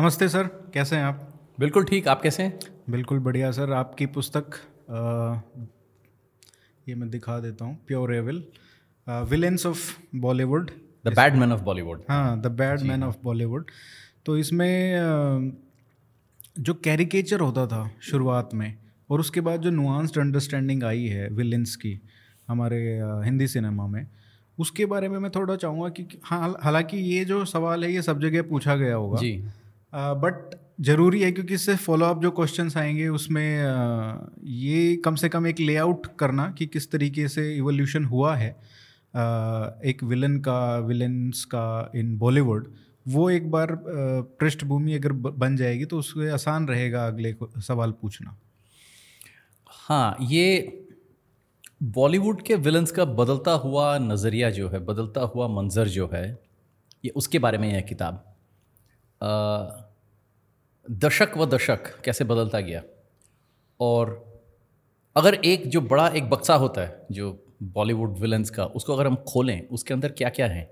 [0.00, 1.40] नमस्ते सर कैसे हैं आप?
[1.60, 2.58] बिल्कुल ठीक आप कैसे हैं?
[2.90, 4.44] बिल्कुल बढ़िया सर आपकी पुस्तक
[4.90, 5.40] आ,
[6.88, 8.44] ये मैं दिखा देता हूँ pure evil
[9.08, 10.70] villains of Bollywood
[11.06, 13.70] the bad man of Bollywood हाँ the bad man of Bollywood
[14.26, 15.52] तो इसमें
[16.58, 18.78] जो कैरिकेचर होता था शुरुआत में
[19.10, 22.00] और उसके बाद जो नुआंस्ड अंडरस्टैंडिंग आई है विलेंस की
[22.48, 24.06] हमारे हिंदी सिनेमा में
[24.58, 28.20] उसके बारे में मैं थोड़ा चाहूँगा कि हाँ हालाँकि ये जो सवाल है ये सब
[28.20, 29.44] जगह पूछा गया होगा। जी।
[29.92, 35.46] बट ज़रूरी है क्योंकि इससे फॉलोअप जो क्वेश्चंस आएँगे उसमें आ, ये कम से कम
[35.46, 41.44] एक लेआउट करना कि किस तरीके से इवोल्यूशन हुआ है। आ, एक विलन का विलन्स
[41.44, 42.68] का इन बॉलीवुड
[43.06, 43.68] वो एक बार
[44.40, 48.36] पृष्ठभूमि अगर बन जाएगी तो उससे आसान रहेगा अगले सवाल पूछना।
[49.70, 50.84] हाँ ये
[51.82, 56.26] बॉलीवुड के विलन्स का बदलता हुआ नज़रिया जो है बदलता हुआ मंजर जो है
[57.04, 58.24] ये उसके बारे में यह किताब।
[60.86, 62.82] दशक व दशक कैसे बदलता गया।
[63.80, 64.24] और
[65.16, 69.16] अगर एक जो बड़ा एक बक्सा होता है, जो बॉलीवुड विलन्स का, उसको अगर हम
[69.28, 70.70] खोलें, उसके अंदर क्या क्या है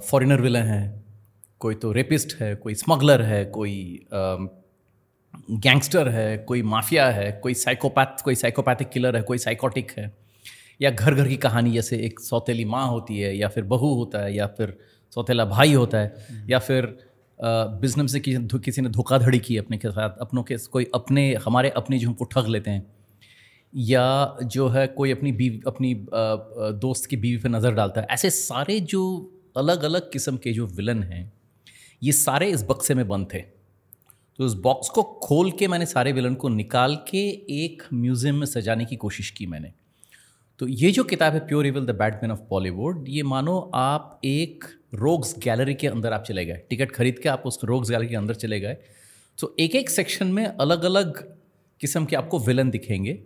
[0.00, 1.02] फॉरेनर विलन है,
[1.60, 4.06] कोई तो रेपिस्ट है, कोई स्मगलर है, कोई
[5.50, 10.12] गैंगस्टर है, कोई माफिया है, कोई साइकोपैथ, कोई साइकोपैथिक किलर है, कोई साइकोटिक है,
[10.82, 14.18] या घर घर की कहानी, जैसे एक सौतेली माँ होती है, या फिर बहू होता
[14.18, 14.78] है, या फिर
[15.12, 16.96] सौतेला भाई होता है या फिर
[17.38, 21.70] बिज़नेस से किसी किसी ने धोखाधड़ी की अपने के साथ अपनों के कोई अपने हमारे
[21.76, 22.86] अपने जो हमको ठग लेते हैं
[23.72, 25.94] या जो है कोई अपनी बीवी अपनी
[26.80, 29.02] दोस्त की बीवी पर नज़र डालता है ऐसे सारे जो
[29.56, 31.32] अलग अलग किस्म के जो विलन हैं
[32.02, 36.12] ये सारे इस बक्से में बंद थे। तो उस बॉक्स को खोल के मैंने सारे
[36.12, 37.22] विलन को निकाल के
[37.56, 39.72] एक म्यूज़ियम में सजाने की कोशिश की मैंने।
[40.60, 44.64] तो ये जो किताब है pure evil the Batman of Bollywood ये मानो आप एक
[44.94, 48.16] रोग्स गैलरी के अंदर आप चले गए। टिकट खरीद के आप उस रोग्स गैलरी के
[48.16, 48.76] अंदर चले गए।
[49.38, 51.36] तो एक एक सेक्शन में अलग अलग
[51.80, 53.24] किस्म के आपको विलन दिखेंगे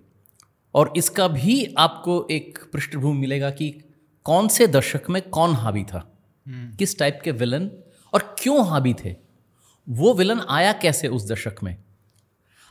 [0.74, 3.70] और इसका भी आपको एक पृष्ठभूमि मिलेगा कि
[4.24, 6.16] कौन से दशक में कौन हावी था
[6.46, 7.70] हम्म। किस टाइप के विलन
[8.12, 9.16] और क्यों हावी थे।
[9.88, 11.76] वो विलन आया कैसे उस दशक में?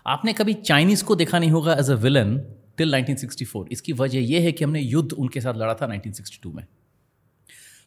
[0.08, 2.42] आपने कभी चाइनीज़ को देखा नहीं होगा एज अ विलन
[2.78, 6.66] टिल 1964 इसकी वजह यह है कि हमने युद्ध उनके साथ लड़ा था 1962 में।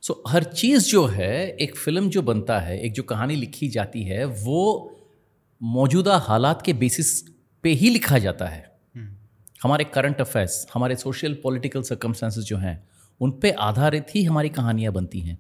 [0.03, 3.69] सो so, हर चीज़ जो है एक फ़िल्म जो बनता है एक जो कहानी लिखी
[3.69, 4.93] जाती है वो
[5.63, 7.23] मौजूदा हालात के बेसिस
[7.63, 9.15] पे ही लिखा जाता है। hmm.
[9.63, 12.89] हमारे करंट अफेयर्स हमारे सोशल पॉलिटिकल सर्कमस्टांसेस जो हैं
[13.21, 15.39] उन पे आधारित ही हमारी कहानियाँ बनती हैं।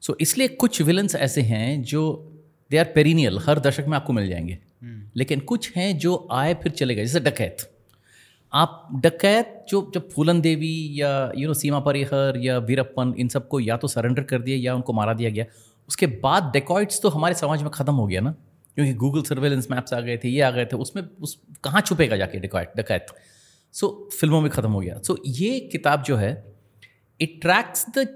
[0.00, 2.28] सो so, इसलिए कुछ विलन्स ऐसे हैं जो
[2.70, 5.16] दे आर पेरिनियल हर दशक में आपको मिल जाएँगे। hmm.
[5.16, 7.71] लेकिन कुछ हैं जो आए फिर चले गए जैसे डकैत।
[8.52, 13.60] आप डकैत जो जब फूलन देवी या यू नो सीमा परिहर या वीरप्पन, इन सबको
[13.60, 15.44] या तो सरेंडर कर दिया या उनको मारा दिया गया,
[15.88, 18.34] उसके बाद डेकॉइट्स तो हमारे समाज में ख़त्म हो गया ना?
[18.76, 22.16] क्योंकि गूगल सर्वेलेंस मैप्स आ गए थे, ये आ गए थे, उसमें, उस, कहाँ छुपेगा
[22.16, 23.06] जाके डिकॉइट डकैत?
[23.74, 26.32] सो फ़िल्मों में ख़त्म हो गया। सो ये किताब जो है
[27.20, 28.06] it tracks the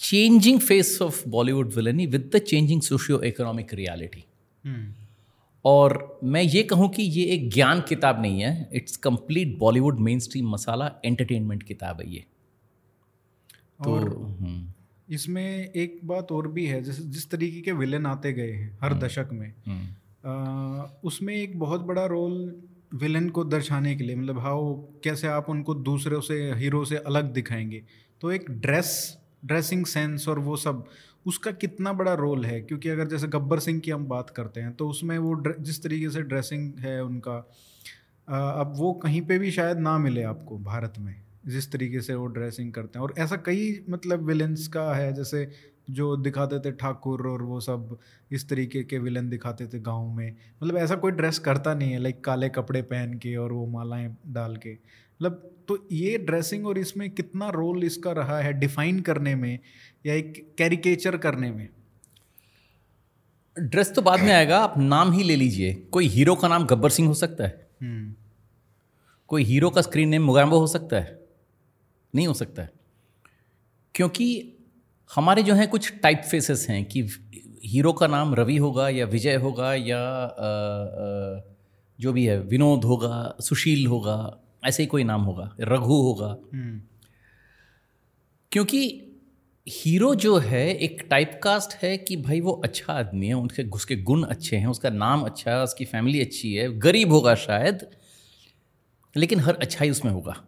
[0.00, 4.24] changing face of Bollywood villainy with the changing socio economic reality
[5.66, 5.94] और
[6.24, 10.90] मैं ये कहूँ कि ये एक ज्ञान किताब नहीं है it's complete Bollywood mainstream masala
[11.04, 12.24] entertainment किताब है ये
[13.84, 18.52] तो हम्म। इसमें एक बात और भी है जैसे जिस तरीके के विलेन आते गए
[18.52, 22.38] हैं हर हम्म। दशक में हम्म। आ, उसमें एक बहुत बड़ा रोल
[22.94, 24.72] विलेन को दर्शाने के लिए मतलब हाउ
[25.04, 27.82] कैसे आप उनको दूसरों से हीरो से अलग दिखाएँगे
[28.22, 28.96] तो एक ड्रेस
[29.44, 30.84] ड्रेसिंग सेंस और वो सब
[31.26, 32.60] उसका कितना बड़ा रोल है?
[32.60, 36.10] क्योंकि अगर जैसे गब्बर सिंह की हम बात करते हैं तो उसमें वो जिस तरीके
[36.10, 37.36] से ड्रेसिंग है उनका
[38.28, 41.14] अब वो कहीं पे भी शायद ना मिले आपको भारत में,
[41.46, 45.48] जिस तरीके से वो ड्रेसिंग करते हैं। और ऐसा कई मतलब विलेंस का है, जैसे
[45.90, 47.98] जो दिखाते थे ठाकुर और वो सब
[48.30, 51.98] इस तरीके के विलन दिखाते थे गाँव में। मतलब ऐसा कोई ड्रेस करता नहीं है
[51.98, 56.78] लाइक काले कपड़े पहन के और वो मालाएँ डाल के। मतलब तो ये ड्रेसिंग और
[56.78, 59.58] इसमें कितना रोल इसका रहा है डिफाइन करने में
[60.06, 61.68] या एक कैरिकेचर करने में?
[63.58, 66.90] ड्रेस तो बाद में आएगा आप नाम ही ले लीजिए। कोई हीरो का नाम गब्बर
[66.90, 68.14] सिंह हो सकता है। हम्म।
[69.28, 71.26] कोई हीरो का स्क्रीन नेम मुगाम्बो हो सकता है।
[72.14, 72.70] नहीं हो सकता है।
[73.94, 74.52] क्योंकि
[75.14, 77.08] हमारे जो हैं कुछ टाइप फेसेस हैं कि
[77.64, 81.40] हीरो का नाम रवि होगा या विजय होगा या आ, आ,
[82.00, 86.82] जो भी है विनोद होगा सुशील होगा ऐसे ही कोई नाम होगा। रघु होगा। हम्म।
[88.52, 89.02] क्योंकि
[89.68, 93.96] हीरो जो है एक टाइप कास्ट है कि भाई वो अच्छा आदमी है उनके उसके
[93.96, 97.86] गुण अच्छे हैं उसका नाम अच्छा है उसकी फैमिली अच्छी है गरीब होगा शायद
[99.16, 100.44] लेकिन हर अच्छाई उसमें होगा।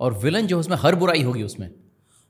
[0.00, 1.70] और विलन जो है उसमें हर बुराई होगी उसमें।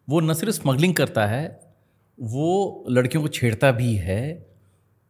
[0.08, 1.74] वो न सिर्फ़ स्मगलिंग करता है
[2.20, 4.46] वो लड़कियों को छेड़ता भी है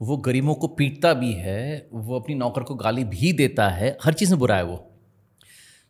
[0.03, 4.13] वो गरीबों को पीटता भी है वो अपनी नौकर को गाली भी देता है हर
[4.13, 4.91] चीज़ में बुरा है वो।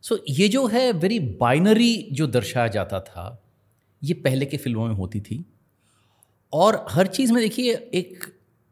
[0.03, 3.44] सो so, ये जो है वेरी बाइनरी जो दर्शाया जाता था
[4.05, 5.45] ये पहले के फ़िल्मों में होती थी।
[6.53, 8.25] और हर चीज़ में देखिए एक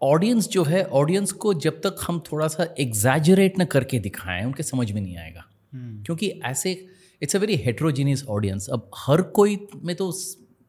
[0.02, 4.62] ऑडियंस जो है ऑडियंस को जब तक हम थोड़ा सा एग्जैजरेट न करके दिखाएँ उनके
[4.62, 6.06] समझ में नहीं आएगा। hmm.
[6.06, 6.86] क्योंकि ऐसे
[7.22, 10.14] it's a very heterogeneous audience अब हर कोई में तो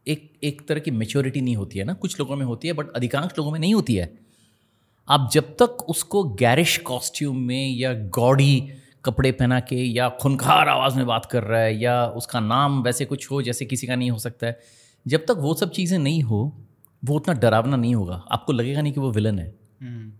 [0.07, 2.89] एक एक तरह की मेच्योरिटी नहीं होती है ना। कुछ लोगों में होती है बट
[2.89, 4.19] अधिकांश लोगों में नहीं होती है।
[5.09, 8.69] आप जब तक उसको गैरिश कॉस्ट्यूम में या गॉडी
[9.05, 13.05] कपड़े पहना के या खुनखार आवाज़ में बात कर रहा है या उसका नाम वैसे
[13.05, 14.59] कुछ हो जैसे किसी का नहीं हो सकता है।
[15.07, 16.65] जब तक वो सब चीज़ें नहीं हो
[17.05, 20.13] वो उतना डरावना नहीं होगा। आपको लगेगा नहीं कि वो विलन है। सो हम्म।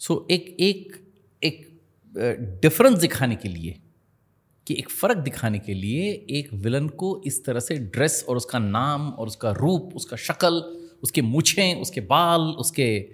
[0.00, 1.06] so, एक एक
[1.44, 1.80] एक
[2.62, 3.80] डिफरेंस दिखाने के लिए
[4.66, 8.58] कि एक फ़र्क दिखाने के लिए एक विलन को इस तरह से ड्रेस और उसका
[8.58, 10.52] नाम और उसका रूप उसका शक्ल
[11.02, 13.06] उसके मूछें उसके बाल उसके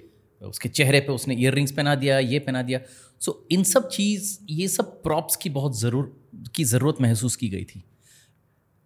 [0.43, 2.81] उसके चेहरे पे उसने इयर पहना दिया ये पहना दिया।
[3.22, 6.12] सो so, इन सब चीज़ ये सब प्रॉप्स की बहुत ज़रूर
[6.54, 7.84] की ज़रूरत महसूस की गई थी।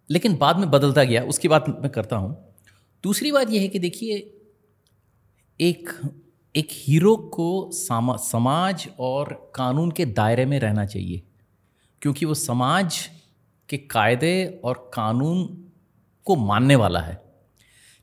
[0.09, 2.35] लेकिन बाद में बदलता गया उसकी बात मैं करता हूँ।
[3.03, 4.17] दूसरी बात यह है कि देखिए
[5.59, 5.89] एक
[6.55, 11.21] एक हीरो को सामा समाज और कानून के दायरे में रहना चाहिए
[12.01, 12.99] क्योंकि वो समाज
[13.69, 15.45] के कायदे और कानून
[16.27, 17.21] को मानने वाला है।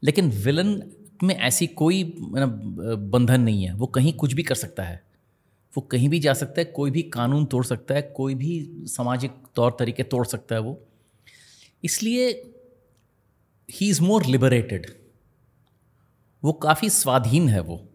[0.02, 0.80] लेकिन विलन
[1.22, 5.02] में ऐसी कोई बंधन नहीं है वो कहीं कुछ भी कर सकता है।
[5.76, 9.30] वो कहीं भी जा सकता है, कोई भी कानून तोड़ सकता है, कोई भी सामाजिक
[9.54, 10.86] तौर तरीके तोड़ सकता है वो।
[11.84, 12.52] इसलिए
[13.70, 14.86] ही इज़ मोर लिबरेटेड
[16.44, 17.88] वो काफ़ी स्वाधीन है वो।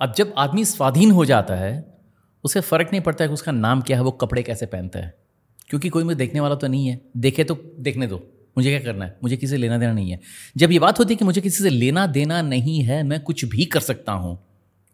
[0.00, 1.98] अब जब आदमी स्वाधीन हो जाता है,
[2.44, 5.18] उसे फ़र्क नहीं पड़ता है कि उसका नाम क्या है, वो कपड़े कैसे पहनता है।
[5.68, 8.16] क्योंकि कोई मुझे देखने वाला तो नहीं है। देखे तो देखने दो,
[8.58, 9.18] मुझे क्या करना है?
[9.22, 10.20] मुझे किसी से लेना देना नहीं है।
[10.56, 13.44] जब ये बात होती है कि मुझे किसी से लेना देना नहीं है, मैं कुछ
[13.44, 14.49] भी कर सकता हूँ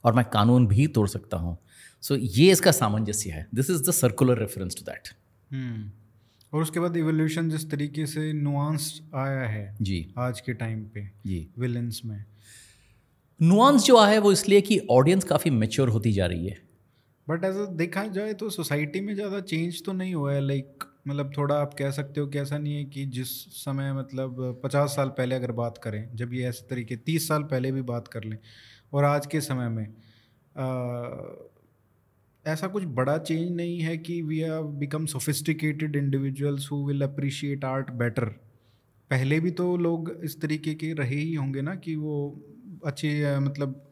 [0.06, 1.56] और मैं कानून भी तोड़ सकता हूँ।
[2.03, 5.08] सो so, ये इसका सामंजस्य है। This is the circular reference to that
[6.53, 11.08] और उसके बाद इवोल्यूशन जिस तरीके से नुआंस आया है जी। आज के टाइम पे
[11.26, 12.25] जी। विलन्स में।
[13.41, 16.56] नुआंस जो आया है वो इसलिए कि ऑडियंस काफ़ी मेच्योर होती जा रही है।
[17.26, 21.32] बट ऐसा देखा जाए तो सोसाइटी में ज़्यादा चेंज तो नहीं हुआ है। लाइक मतलब
[21.37, 25.09] थोड़ा आप कह सकते हो कि ऐसा नहीं है कि जिस समय मतलब पचास साल
[25.09, 28.38] पहले अगर बात करें जब ये ऐसे तरीके तीस साल पहले भी बात कर लें
[28.96, 29.94] और आज के समय में
[30.56, 37.02] आ, ऐसा कुछ बड़ा चेंज नहीं है कि we are become sophisticated individuals who will
[37.02, 38.25] appreciate art better
[39.10, 42.44] पहले भी तो लोग इस तरीके के रहे ही होंगे ना कि वो
[42.87, 43.82] अच्छे मतलब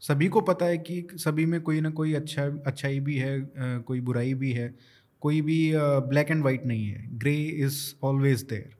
[0.00, 4.00] सभी को पता है कि सभी में कोई ना कोई अच्छा अच्छाई भी है कोई
[4.00, 4.74] बुराई भी है
[5.20, 8.76] कोई भी ब्लैक एंड वाइट नहीं है ग्रे इज़ ऑलवेज देयर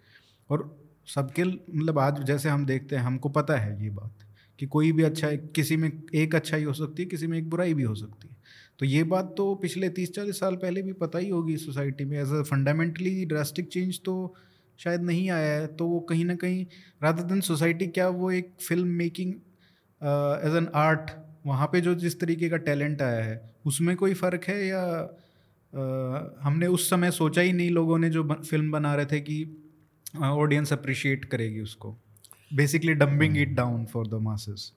[0.50, 4.25] और सबके मतलब आज जैसे हम देखते हैं हमको पता है ये बात।
[4.58, 7.50] कि कोई भी अच्छा है किसी में एक अच्छाई हो सकती है किसी में एक
[7.50, 8.36] बुराई भी हो सकती है।
[8.78, 12.18] तो ये बात तो पिछले तीस चालीस साल पहले भी पता ही होगी सोसाइटी में।
[12.20, 14.34] As a fundamentally drastic change तो
[14.78, 16.66] शायद नहीं आया है। तो वो कहीं ना कहीं
[17.02, 19.34] रादर देन सोसाइटी क्या वो एक film making
[20.44, 21.10] as an art
[21.46, 26.42] वहाँ पे जो जिस तरीके का टैलेंट आया है उसमें कोई फ़र्क है या uh,
[26.42, 29.44] हमने उस समय सोचा ही नहीं लोगों ने जो फ़िल्म बना रहे थे कि
[30.22, 31.96] ऑडियंस अप्रिशिएट करेगी उसको?
[32.54, 34.72] Basically dumbing it down for the masses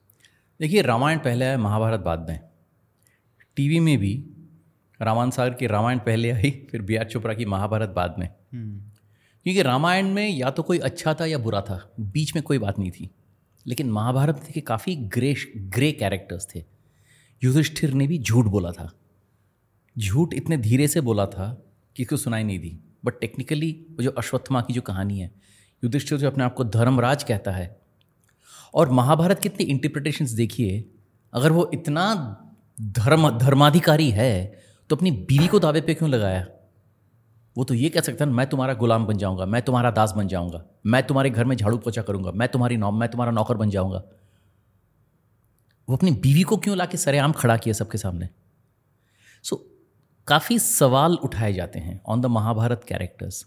[0.60, 2.40] देखिए रामायण पहले है महाभारत बाद में।
[3.56, 4.24] टीवी में भी
[5.02, 8.80] रामायण सागर की रामायण पहले आई फिर बी आर चोपड़ा की महाभारत बाद में। हम्म।
[9.42, 12.78] क्योंकि रामायण में या तो कोई अच्छा था या बुरा था बीच में कोई बात
[12.78, 13.10] नहीं थी।
[13.66, 16.64] लेकिन महाभारत के काफ़ी ग्रे ग्रे कैरेक्टर्स थे।
[17.44, 18.92] युधिष्ठिर ने भी झूठ बोला था।
[19.98, 24.10] झूठ इतने धीरे से बोला था कि उसको सुनाई नहीं दी। बट टेक्निकली वो जो
[24.10, 25.49] अश्वत्थमा की जो कहानी है
[25.84, 27.80] युधिष्ठिर जो अपने आप को धर्मराज कहता है।
[28.74, 30.84] और महाभारत की इतनी इंटरप्रिटेशंस देखिए
[31.34, 32.06] अगर वो इतना
[32.78, 36.46] धर्म धर्माधिकारी है तो अपनी बीवी को दावे पे क्यों लगाया?
[37.56, 40.28] वो तो ये कह सकता है मैं तुम्हारा गुलाम बन जाऊँगा मैं तुम्हारा दास बन
[40.28, 43.70] जाऊँगा मैं तुम्हारे घर में झाड़ू पोछा करूँगा मैं तुम्हारी नौ मैं तुम्हारा नौकर बन
[43.70, 44.02] जाऊँगा।
[45.88, 48.28] वो अपनी बीवी को क्यों ला के सरेआम खड़ा किया सबके सामने?
[49.44, 49.62] सो so,
[50.26, 53.46] काफ़ी सवाल उठाए जाते हैं ऑन द महाभारत कैरेक्टर्स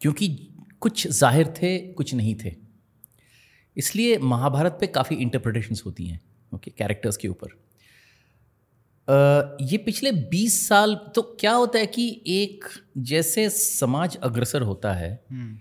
[0.00, 0.51] क्योंकि
[0.82, 2.54] कुछ ज़ाहिर थे कुछ नहीं थे।
[3.76, 6.20] इसलिए महाभारत पे काफ़ी इंटरप्रिटेशंस होती हैं
[6.52, 7.60] ओके कैरेक्टर्स के ऊपर।
[9.62, 12.64] ये पिछले 20 साल तो क्या होता है कि एक
[13.10, 15.56] जैसे समाज अग्रसर होता है हम्म।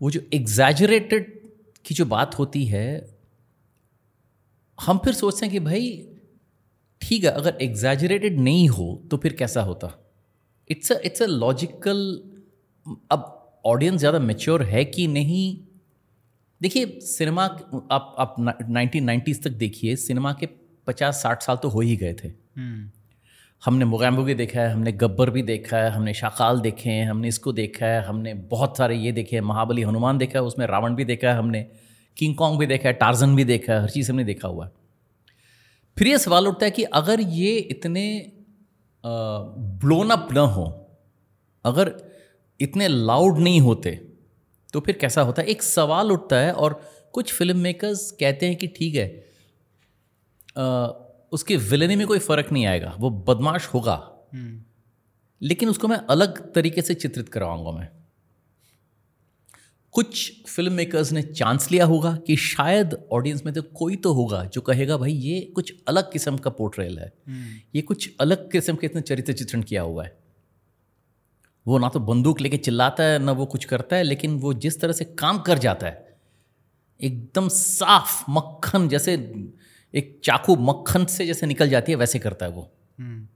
[0.00, 1.32] वो जो एग्जैजरेटेड
[1.84, 2.88] की जो बात होती है
[4.78, 5.86] हम फिर सोचते हैं कि भाई
[7.02, 9.92] ठीक है अगर एग्जैजरेटेड नहीं हो तो फिर कैसा होता?
[10.70, 11.98] It's a it's a logical
[13.12, 13.33] अब
[13.64, 15.56] ऑडियंस ज़्यादा मेच्योर है कि नहीं?
[16.60, 20.48] देखिए सिनेमा आप आप नाइनटीन नाइन्टीज तक देखिए सिनेमा के
[20.86, 22.90] पचास साठ साल तो हो ही गए थे। हम्म,
[23.62, 27.28] हमने मोगैम्बो भी देखा है हमने गब्बर भी देखा है हमने शाकाल देखे हैं हमने
[27.28, 30.94] इसको देखा है हमने बहुत सारे ये देखे हैं महाबली हनुमान देखा है उसमें रावण
[30.94, 31.62] भी देखा है हमने
[32.16, 34.72] किंग कॉन्ग भी देखा है टार्जन भी देखा है हर चीज़ हमने देखा हुआ है।
[35.96, 38.04] फिर ये सवाल उठता है कि अगर ये इतने
[39.04, 40.64] ब्लोन अप न हो
[41.64, 41.92] अगर
[42.60, 43.90] इतने लाउड नहीं होते
[44.72, 45.48] तो फिर कैसा होता है?
[45.48, 46.80] एक सवाल उठता है और
[47.12, 49.08] कुछ फ़िल्म मेकर्स कहते हैं कि ठीक है
[50.58, 50.86] आ,
[51.32, 53.94] उसके विलनी में कोई फ़र्क नहीं आएगा वो बदमाश होगा।
[54.34, 54.60] हम्म,
[55.42, 57.88] लेकिन उसको मैं अलग तरीके से चित्रित करवाऊँगा मैं।
[59.94, 64.44] कुछ फ़िल्म मेकर्स ने चांस लिया होगा कि शायद ऑडियंस में तो कोई तो होगा
[64.44, 68.76] जो कहेगा भाई ये कुछ अलग किस्म का पोर्ट्रेल है। हम्म, ये कुछ अलग किस्म
[68.76, 70.16] के इतने चरित्र चित्रण किया हुआ है।
[71.66, 74.80] वो ना तो बंदूक लेके चिल्लाता है ना वो कुछ करता है लेकिन वो जिस
[74.80, 76.18] तरह से काम कर जाता है
[77.02, 79.14] एकदम साफ़ मक्खन जैसे
[79.94, 83.28] एक चाकू मक्खन से जैसे निकल जाती है वैसे करता है वो। हम्म,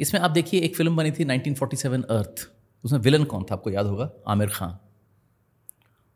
[0.00, 2.50] इसमें आप देखिए एक फ़िल्म बनी थी 1947 अर्थ।
[2.84, 4.10] उसमें विलन कौन था आपको याद होगा?
[4.28, 4.78] आमिर खान।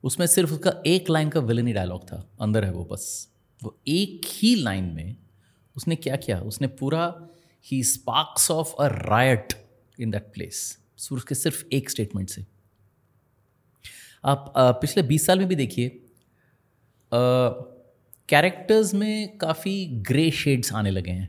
[0.04, 3.28] उसमें सिर्फ़ उसका एक लाइन का विलन ही डायलॉग था अंदर है वो बस।
[3.64, 5.16] वो एक ही लाइन में
[5.76, 6.40] उसने क्या किया?
[6.40, 7.28] उसने पूरा
[7.66, 9.59] ही sparks of a riot
[10.00, 10.78] in that place
[11.12, 12.44] उसके सिर्फ़ एक स्टेटमेंट से।
[14.24, 15.88] आप पिछले 20 साल में भी देखिए
[18.28, 21.28] कैरेक्टर्स में काफ़ी ग्रे शेड्स आने लगे हैं।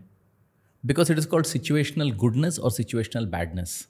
[0.84, 3.88] Because it is called situational goodness और सिचुएशनल बैडनेस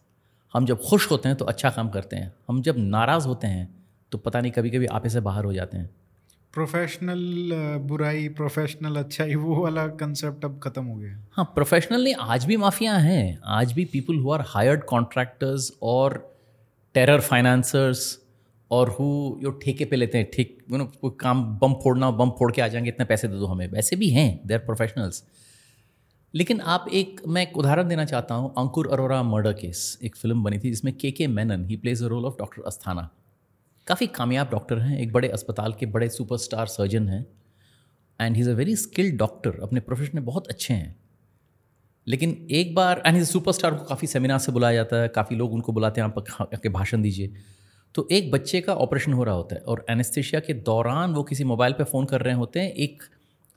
[0.54, 3.68] हम जब खुश होते हैं तो अच्छा काम करते हैं। हम जब नाराज़ होते हैं
[4.12, 5.90] तो पता नहीं कभी कभी आपे से बाहर हो जाते हैं।
[6.54, 7.20] प्रोफेशनल
[7.88, 12.58] बुराई प्रोफेशनल अच्छाई, वो वाला कंसेप्ट अब खत्म हो गया हाँ। प्रोफेशनल नहीं, आज भी
[12.58, 16.18] माफिया हैं। आज भी people who are hired contractors और
[16.96, 18.18] टेरर फाइनेंसर्स
[18.72, 19.06] और हु
[19.44, 22.62] यो ठेके पे लेते हैं, ठीक यू नो कोई काम बम फोड़ना बम फोड़ के
[22.62, 25.24] आ जाएँगे, इतने पैसे दे दो हमें। वैसे भी हैं दे आर प्रोफेशनल्स
[26.34, 30.44] लेकिन आप एक, मैं एक उदाहरण देना चाहता हूँ, अंकुर अरोरा मर्डर केस एक फ़िल्म
[30.44, 33.10] बनी थी जिसमें K K Menon he plays the role of doctor Asthana
[33.92, 37.26] काफ़ी कामयाब डॉक्टर हैं, एक बड़े अस्पताल के बड़े सुपरस्टार सर्जन हैं
[38.20, 40.96] and he is a very skilled doctor अपने प्रोफेशन में बहुत अच्छे हैं।
[42.08, 45.54] लेकिन एक बार एंड इज़ सुपरस्टार को काफ़ी सेमिनार से बुलाया जाता है, काफ़ी लोग
[45.54, 47.34] उनको बुलाते हैं, आप आके भाषण दीजिए।
[47.96, 51.44] तो एक बच्चे का ऑपरेशन हो रहा होता है, और एनेस्थेशिया के दौरान वो किसी
[51.44, 53.04] मोबाइल पे फ़ोन कर रहे होते हैं, एक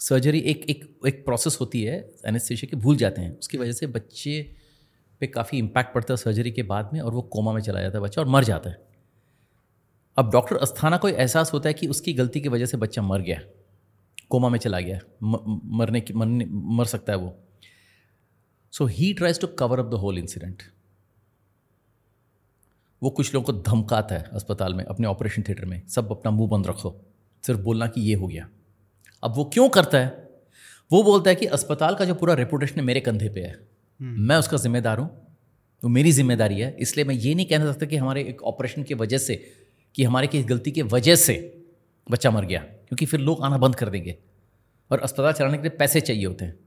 [0.01, 3.87] सर्जरी एक एक एक प्रोसेस होती है एनेस्थेशिया के भूल जाते हैं। उसकी वजह से
[3.87, 4.41] बच्चे
[5.21, 7.99] पे काफ़ी इम्पैक्ट पड़ता है सर्जरी के बाद में, और वो कोमा में चला जाता
[7.99, 8.94] है बच्चा, और मर जाता है।
[10.17, 13.21] अब डॉक्टर अस्थाना को एहसास होता है कि उसकी गलती की वजह से बच्चा मर
[13.21, 13.41] गया
[14.29, 17.35] कोमा में चला गया म, मरने की मरने मर सकता है वो।
[18.73, 20.63] So he tries to cover up the whole incident
[23.03, 26.49] वो कुछ लोगों को धमकाता है अस्पताल में अपने ऑपरेशन थिएटर में। सब अपना मुँह
[26.49, 26.95] बंद रखो।
[27.45, 28.49] सिर्फ़ बोलना कि ये हो गया।
[29.23, 30.31] अब वो क्यों करता है?
[30.91, 33.69] वो बोलता है कि अस्पताल का जो पूरा रेपुटेशन है मेरे कंधे पे है।
[34.01, 35.09] मैं उसका जिम्मेदार हूँ।
[35.83, 38.95] वो मेरी ज़िम्मेदारी है। इसलिए मैं ये नहीं कहना सकता कि हमारे एक ऑपरेशन की
[38.95, 39.37] वजह से
[39.95, 41.35] कि हमारे की गलती की वजह से
[42.07, 44.17] बच्चा मर गया, क्योंकि फिर लोग आना बंद कर देंगे।
[44.91, 46.59] और अस्पताल चलाने के लिए पैसे चाहिए होते हैं।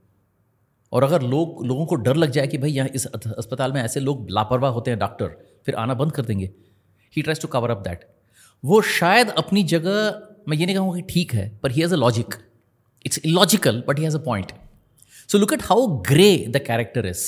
[0.93, 3.99] और अगर लोग, लोगों को डर लग जाए कि भाई यहाँ इस अस्पताल में ऐसे
[3.99, 5.27] लोग लापरवाह होते हैं डॉक्टर,
[5.65, 6.49] फिर आना बंद कर देंगे।
[7.13, 8.05] He tries to cover up that
[8.63, 11.97] वो शायद अपनी जगह, मैं ये नहीं कहूँगा कि ठीक है पर he has a
[11.97, 12.35] logic
[13.05, 14.51] it's illogical but he has a point
[15.29, 17.23] so look at how grey the character is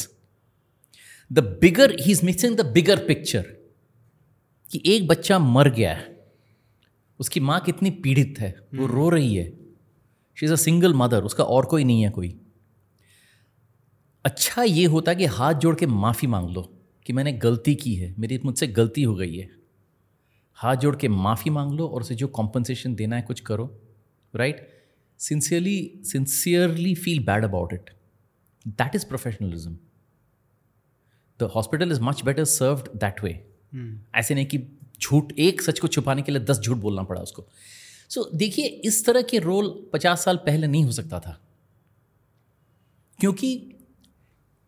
[1.31, 3.45] the bigger he is mixing the bigger picture
[4.71, 6.17] कि एक बच्चा मर गया है
[7.19, 9.45] उसकी माँ कितनी पीड़ित है वो रो रही है।
[10.37, 12.35] She is a single mother उसका और कोई नहीं है कोई।
[14.25, 16.61] अच्छा ये होता कि हाथ जोड़ के माफ़ी मांग लो
[17.05, 19.49] कि मैंने गलती की है मेरी मुझसे गलती हो गई है।
[20.57, 23.65] हाथ जोड़ के माफ़ी मांग लो और उसे जो कॉम्पनसेशन देना है कुछ करो
[24.33, 24.67] right
[25.19, 27.89] sincerely sincerely feel bad about it
[28.65, 29.77] that is professionalism
[31.39, 33.33] the hospital is much better served that way
[34.15, 34.57] ऐसे नहीं कि
[35.01, 37.45] झूठ एक सच को छुपाने के लिए दस झूठ बोलना पड़ा उसको।
[38.09, 41.41] सो so, देखिए इस तरह के रोल पचास साल पहले नहीं हो सकता था।
[43.19, 43.75] क्योंकि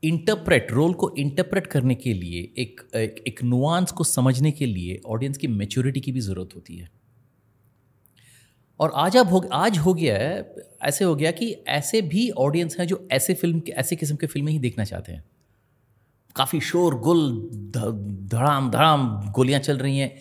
[0.03, 5.01] इंटरप्रेट रोल को इंटरप्रेट करने के लिए एक एक, एक नुआंस को समझने के लिए
[5.05, 6.91] ऑडियंस की मेच्योरिटी की भी ज़रूरत होती है।
[8.79, 12.79] और आज अब हो आज हो गया है ऐसे हो गया कि ऐसे भी ऑडियंस
[12.79, 15.23] हैं जो ऐसे फ़िल्म के ऐसे किस्म के फ़िल्में ही देखना चाहते हैं।
[16.35, 17.21] काफ़ी शोर गुल
[17.75, 20.11] धड़ाम धड़ाम गोलियाँ चल रही हैं।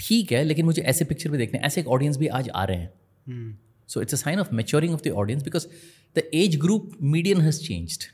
[0.00, 2.76] ठीक है लेकिन मुझे ऐसे पिक्चर भी देखने ऐसे एक ऑडियंस भी आज आ रहे
[2.76, 2.90] हैं।
[3.88, 5.66] So it's a sign of maturing of the audience because
[6.16, 8.04] the age group medium has changed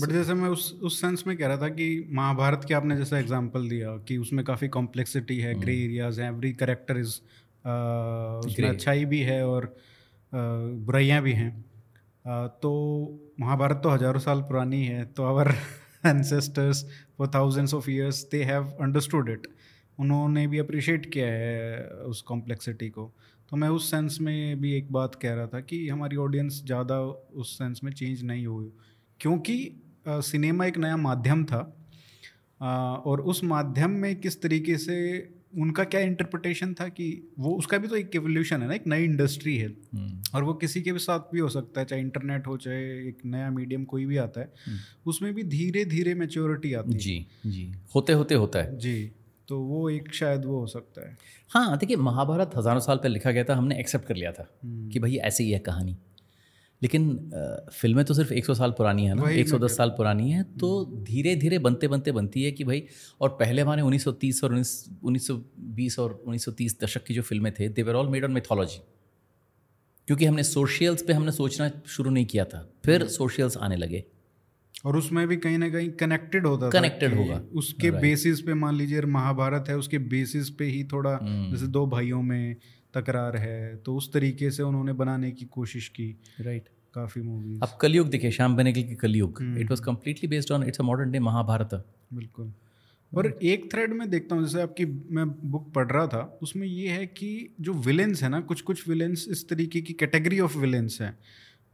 [0.00, 3.18] but जैसे मैं उस उस सेंस में कह रहा था कि महाभारत के आपने जैसा
[3.18, 7.14] एग्जांपल दिया कि उसमें काफ़ी कॉम्प्लेक्सिटी है ग्रे एरियाज़ हैं एवरी करेक्टर इज़
[8.46, 9.74] उसमें अच्छाई भी है और
[10.32, 11.52] बुराइयाँ भी हैं।
[12.24, 12.70] तो
[13.40, 15.48] महाभारत तो हज़ारों साल पुरानी है तो our
[16.06, 16.84] ancestors
[17.18, 19.46] for thousands of years they have understood it
[19.98, 23.12] उन्होंने भी अप्रिशिएट किया है उस कॉम्प्लेक्सिटी को।
[23.50, 27.00] तो मैं उस सेंस में भी एक बात कह रहा था कि हमारी ऑडियंस ज़्यादा
[27.00, 28.72] उस सेंस में चेंज नहीं हुई।
[29.20, 29.56] क्योंकि
[30.08, 31.60] सिनेमा एक नया माध्यम था
[33.06, 34.96] और उस माध्यम में किस तरीके से
[35.54, 37.06] उनका क्या इंटरप्रिटेशन था कि
[37.38, 40.54] वो उसका भी तो एक एवोल्यूशन है ना एक नई इंडस्ट्री है हम्म। और वो
[40.54, 43.84] किसी के भी साथ भी हो सकता है चाहे इंटरनेट हो चाहे एक नया मीडियम
[43.84, 48.12] कोई भी आता है हम्म। उसमें भी धीरे धीरे मेच्योरिटी आती है जी जी होते
[48.12, 49.10] होते होता है जी
[49.48, 51.16] तो वो एक शायद वो हो सकता है
[51.50, 54.88] हाँ देखिए महाभारत हज़ारों साल पहले लिखा गया था हमने एक्सेप्ट कर लिया था हम्म।
[54.90, 55.96] कि भाई ऐसी ही है कहानी
[56.82, 57.30] लेकिन
[57.72, 60.70] फ़िल्में तो सिर्फ़ 100 साल पुरानी है ना 110 साल पुरानी है तो।
[61.04, 62.82] धीरे धीरे बनते बनते बनती है कि भाई
[63.20, 68.08] और पहले हमारे 1930 और 1920 और 1930 दशक की जो फ़िल्में थे they were all
[68.08, 68.80] made on mythology
[70.08, 74.04] क्योंकि हमने सोशियल्स पे हमने सोचना शुरू नहीं किया था फिर सोशियल्स हम्म। आने लगे
[74.84, 79.00] और उसमें भी कहीं ना कहीं कनेक्टेड होता कनेक्टेड होगा उसके बेसिस पे मान लीजिए
[79.10, 82.56] महाभारत है उसके बेसिस पे ही थोड़ा हम्म। जैसे दो भाइयों में
[82.94, 86.78] तकरार है तो उस तरीके से उन्होंने बनाने की कोशिश की। Right right.
[86.94, 89.38] काफ़ी मूवी अब कलयुग देखिए श्याम बनेगल की Kalyug.
[89.58, 92.52] It was completely based on it's a modern day Mahabharat बिल्कुल।
[93.16, 96.88] और एक थ्रेड में देखता हूँ जैसे आपकी मैं बुक पढ़ रहा था उसमें ये
[96.88, 100.98] है कि जो विलेंस है ना कुछ कुछ विलेंस इस तरीके की कैटेगरी ऑफ़ विलेंस
[101.00, 101.18] हैं।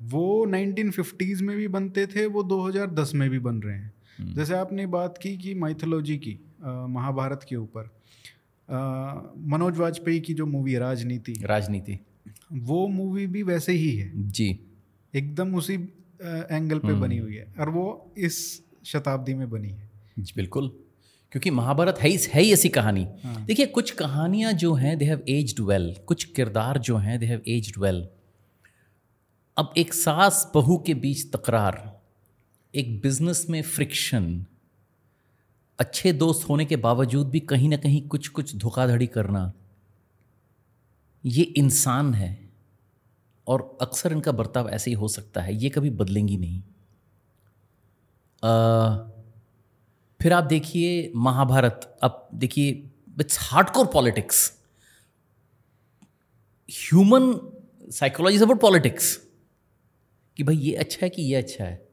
[0.02, 4.54] वो 1950s में भी बनते थे वो 2010 में भी बन रहे हैं। हम्म। जैसे
[4.54, 7.97] आपने बात की कि माइथोलॉजी की महाभारत के ऊपर।
[8.68, 11.98] मनोज वाजपेयी की जो मूवी है राजनीति राजनीति।
[12.52, 14.48] वो मूवी भी वैसे ही है। जी।
[15.14, 18.36] एकदम उसी एंगल पे बनी हुई है और वो इस
[18.84, 20.68] शताब्दी में बनी है। जी बिल्कुल।
[21.32, 25.04] क्योंकि महाभारत है ही है ही ऐसी कहानी। हाँ। देखिए कुछ कहानियाँ जो हैं दे
[25.04, 28.06] हैव एज्ड वेल कुछ किरदार जो हैं दे हैव एज्ड वेल
[29.56, 31.76] अब एक सास बहू के बीच तकरार
[32.74, 34.46] एक बिज़नेस में फ्रिक्शन
[35.78, 39.52] अच्छे दोस्त होने के बावजूद भी कहीं ना कहीं कुछ कुछ धोखाधड़ी करना
[41.26, 42.50] ये इंसान है
[43.46, 46.62] और अक्सर इनका बर्ताव ऐसे ही हो सकता है ये कभी बदलेंगी नहीं।
[48.44, 48.96] आ,
[50.20, 54.58] फिर आप देखिए महाभारत अब देखिए it's hard core politics.
[56.70, 57.52] Human
[57.90, 59.20] psychology about politics.
[60.36, 61.88] कि भाई ये अच्छा है कि ये अच्छा है?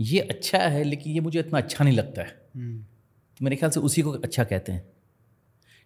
[0.00, 2.86] ये अच्छा है लेकिन ये मुझे इतना अच्छा नहीं लगता है। हम्म।
[3.40, 4.88] तो मेरे ख्याल से उसी को अच्छा कहते हैं।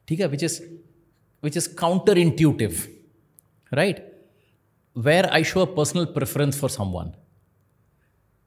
[0.08, 0.26] ठीक है?
[0.26, 0.62] Which is
[1.44, 3.00] which is counter intuitive
[3.72, 4.24] right
[4.96, 7.12] where I show a personal preference for some one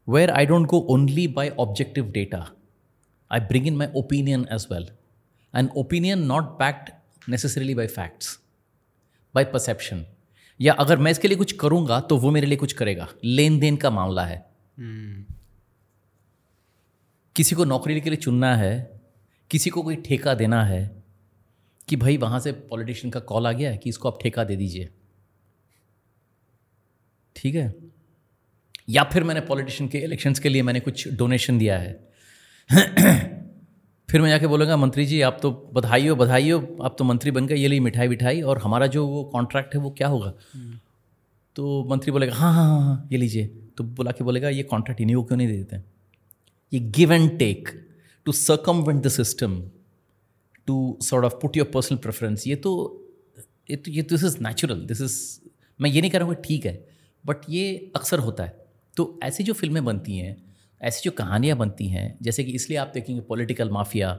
[0.10, 2.52] where I don't go only by objective data
[3.32, 4.90] I bring in my opinion as well
[5.56, 6.90] and opinion not backed
[7.30, 8.40] necessarily by facts
[9.36, 10.06] by perception
[10.62, 13.78] या अगर मैं इसके लिए कुछ करूँगा तो वो मेरे लिए कुछ करेगा। लेन देन
[13.78, 15.38] का मामला है। hmm.
[17.36, 18.97] किसी को नौकरी के लिए चुनना है
[19.52, 21.04] किसी को कोई ठेका देना है
[21.88, 24.56] कि भाई वहाँ से पॉलिटिशियन का कॉल आ गया है कि इसको आप ठेका दे
[24.56, 24.90] दीजिए।
[27.36, 27.76] ठीक है?
[28.90, 32.08] या फिर मैंने पॉलिटिशियन के इलेक्शंस के लिए मैंने कुछ डोनेशन दिया है।
[34.10, 37.32] फिर मैं जाके बोलूँगा मंत्री जी आप तो बधाई हो बधाई हो आप तो मंत्री
[37.32, 40.34] बन गए ये ली मिठाई विठाई और हमारा जो वो कॉन्ट्रैक्ट है वो क्या होगा?
[41.56, 45.02] तो मंत्री बोलेगा हाँ हाँ हाँ हाँ ये लीजिए। तो बुला के बोलेगा ये कॉन्ट्रैक्ट
[45.02, 45.78] इन्हीं को क्यों नहीं दे देते?
[46.74, 47.87] ये give and take
[48.28, 49.60] to circumvent the system
[50.68, 52.72] to sort of put your personal preference ये तो
[53.70, 55.16] ये तो ये this is natural this is
[55.80, 56.74] मैं ये नहीं कह रहा हूँ ठीक है
[57.26, 58.66] बट ये अक्सर होता है।
[58.98, 60.36] तो ऐसी जो फ़िल्में बनती हैं
[60.82, 64.14] ऐसी जो कहानियाँ बनती हैं जैसे कि इसलिए आप देखेंगे political mafia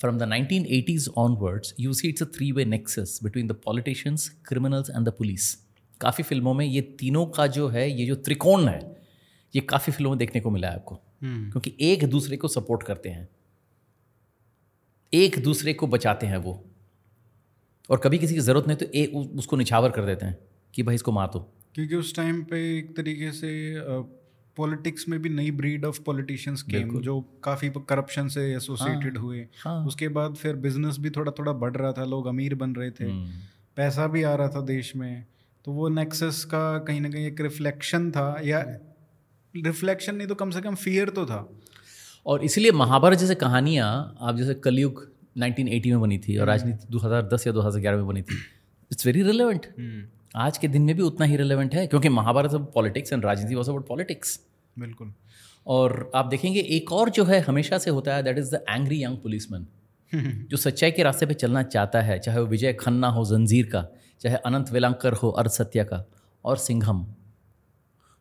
[0.00, 4.28] from the nineteen eighties onwards you see it's a three way nexus between the politicians
[4.48, 5.54] criminals and the police
[6.00, 8.80] काफ़ी फ़िल्मों में ये तीनों का जो है ये जो त्रिकोण है
[9.54, 13.08] ये काफ़ी फ़िल्मों में देखने को मिला है आपको। क्योंकि एक दूसरे को सपोर्ट करते
[13.08, 13.28] हैं।
[15.14, 16.64] एक दूसरे को बचाते हैं वो।
[17.90, 20.38] और कभी किसी की ज़रूरत नहीं तो एक उसको निछावर कर देते हैं
[20.74, 23.74] कि भाई इसको मार दो। क्योंकि उस टाइम पे एक तरीके से
[24.56, 29.48] पॉलिटिक्स में भी नई ब्रीड ऑफ़ पॉलिटिशियंस केम जो काफ़ी करप्शन से एसोसिएटेड हाँ, हुए।
[29.64, 29.86] हाँ.
[29.86, 33.04] उसके बाद फिर बिज़नेस भी थोड़ा थोड़ा बढ़ रहा था लोग अमीर बन रहे थे।
[33.04, 33.30] हम्म।
[33.76, 35.26] पैसा भी आ रहा था देश में।
[35.64, 38.78] तो वो नेक्सस का कहीं ना कहीं एक रिफ्लेक्शन था या
[39.54, 41.48] रिफ्लेक्शन नहीं तो कम से कम फियर तो था।
[42.26, 45.06] और इसलिए महाभारत जैसे कहानियाँ आप जैसे कलयुग
[45.38, 48.36] 1980 में बनी थी और हम्म। राजनीति 2010 या 2011 में बनी थी।
[48.90, 49.66] इट्स वेरी रिलेवेंट
[50.36, 53.54] आज के दिन में भी उतना ही रिलेवेंट है क्योंकि महाभारत अब politics and Rajneeti
[53.54, 54.40] was about politics
[54.78, 55.12] बिल्कुल।
[55.66, 59.02] और आप देखेंगे एक और जो है हमेशा से होता है that is the angry
[59.04, 59.66] young policeman
[60.50, 63.86] जो सच्चाई के रास्ते पे चलना चाहता है चाहे वो विजय खन्ना हो जंजीर का
[64.20, 66.04] चाहे अनंत वेलांकर हो अर्ध सत्या का
[66.44, 67.06] और सिंघम।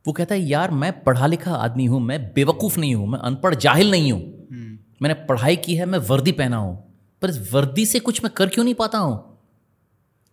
[0.06, 3.56] वो कहता है यार मैं पढ़ा लिखा आदमी हूँ मैं बेवकूफ़ नहीं हूँ मैं अनपढ़
[3.56, 6.76] जाहिल नहीं हूँ। हम्म। मैंने पढ़ाई की है मैं वर्दी पहना हूँ
[7.22, 9.40] पर इस वर्दी से कुछ मैं कर क्यों नहीं पाता हूँ?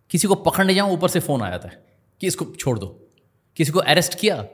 [0.09, 1.85] किसी को पकड़ने जाऊँ ऊपर से फ़ोन आ जाता है
[2.21, 2.87] कि इसको छोड़ दो।
[3.57, 4.47] किसी को अरेस्ट किया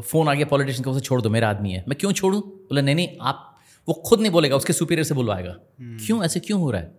[0.00, 2.40] फ़ोन आ गया पॉलिटिशियन को उसे छोड़ दो मेरा आदमी है। मैं क्यों छोड़ूं?
[2.40, 3.44] बोले नहीं नहीं आप
[3.88, 6.24] वो खुद नहीं बोलेगा उसके सुपीरियर से बुलवाएगा। हम्म। क्यों?
[6.24, 6.98] ऐसे क्यों हो रहा है?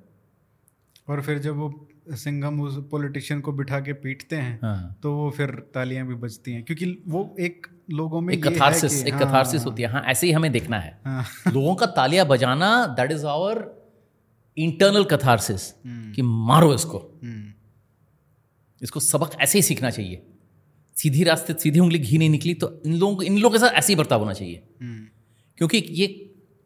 [1.09, 5.29] और फिर जब वो सिंगम उस पॉलिटिशियन को बिठा के पीटते हैं हाँ। तो वो
[5.29, 9.65] फिर तालियाँ भी बजती हैं। क्योंकि वो एक लोगों में एक कथारसिस एक हाँ, कथारसिस
[9.65, 13.25] होती है। हाँ ऐसे ही हमें देखना है। हाँ, लोगों का तालियाँ बजाना that is
[13.25, 13.85] our
[14.57, 17.53] internal catharsis कि मारो इसको। हम्म।
[18.83, 20.25] इसको सबक ऐसे ही सीखना चाहिए।
[20.95, 23.69] सीधी रास्ते सीधी उंगली घी नहीं निकली तो इन लोगों को इन लोगों के साथ
[23.69, 25.05] ऐसे ही बर्ताव होना चाहिए। हम्म।
[25.57, 26.07] क्योंकि ये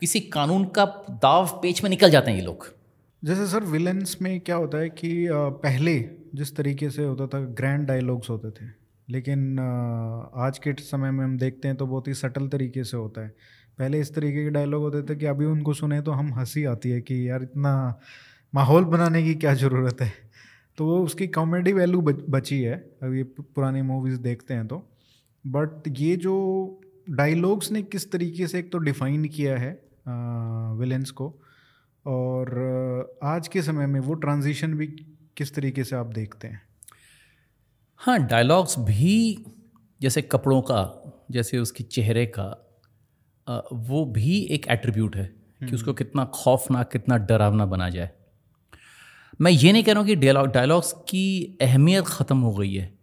[0.02, 2.73] किसी कानून का दाव पेच में निकल जाते हैं ये लोग।
[3.24, 5.94] जैसे सर विलन्स में क्या होता है कि पहले
[6.36, 8.66] जिस तरीके से होता था ग्रैंड डायलॉग्स होते थे।
[9.08, 13.22] लेकिन आज के समय में हम देखते हैं तो बहुत ही सटल तरीके से होता
[13.22, 13.30] है।
[13.80, 16.90] पहले इस तरीके के डायलॉग होते थे कि अभी उनको सुने तो हम हँसी आती
[16.90, 17.74] है कि यार इतना
[18.54, 20.12] माहौल बनाने की क्या ज़रूरत है।
[20.78, 24.84] तो वो उसकी कॉमेडी वैल्यू बची है। अभी पुरानी मूवीज़ देखते हैं तो।
[25.46, 26.36] बट ये जो
[27.12, 29.72] डायलॉग्स ने किस तरीके से एक तो डिफ़ाइन किया है
[30.80, 31.34] विलेंस को
[32.06, 34.88] और आज के समय में वो ट्रांजिशन भी
[35.38, 36.62] किस तरीके से आप देखते हैं?
[37.98, 39.46] हाँ डायलॉग्स भी
[40.02, 40.82] जैसे कपड़ों का
[41.32, 42.50] जैसे उसके चेहरे का
[43.74, 48.10] वो भी एक एट्रीब्यूट है कि हम्म। उसको कितना खौफनाक कितना डरावना बना जाए।
[49.42, 52.94] मैं ये नहीं कह रहा हूँ कि डायलॉग डायलॉग्स की अहमियत ख़त्म हो गई है।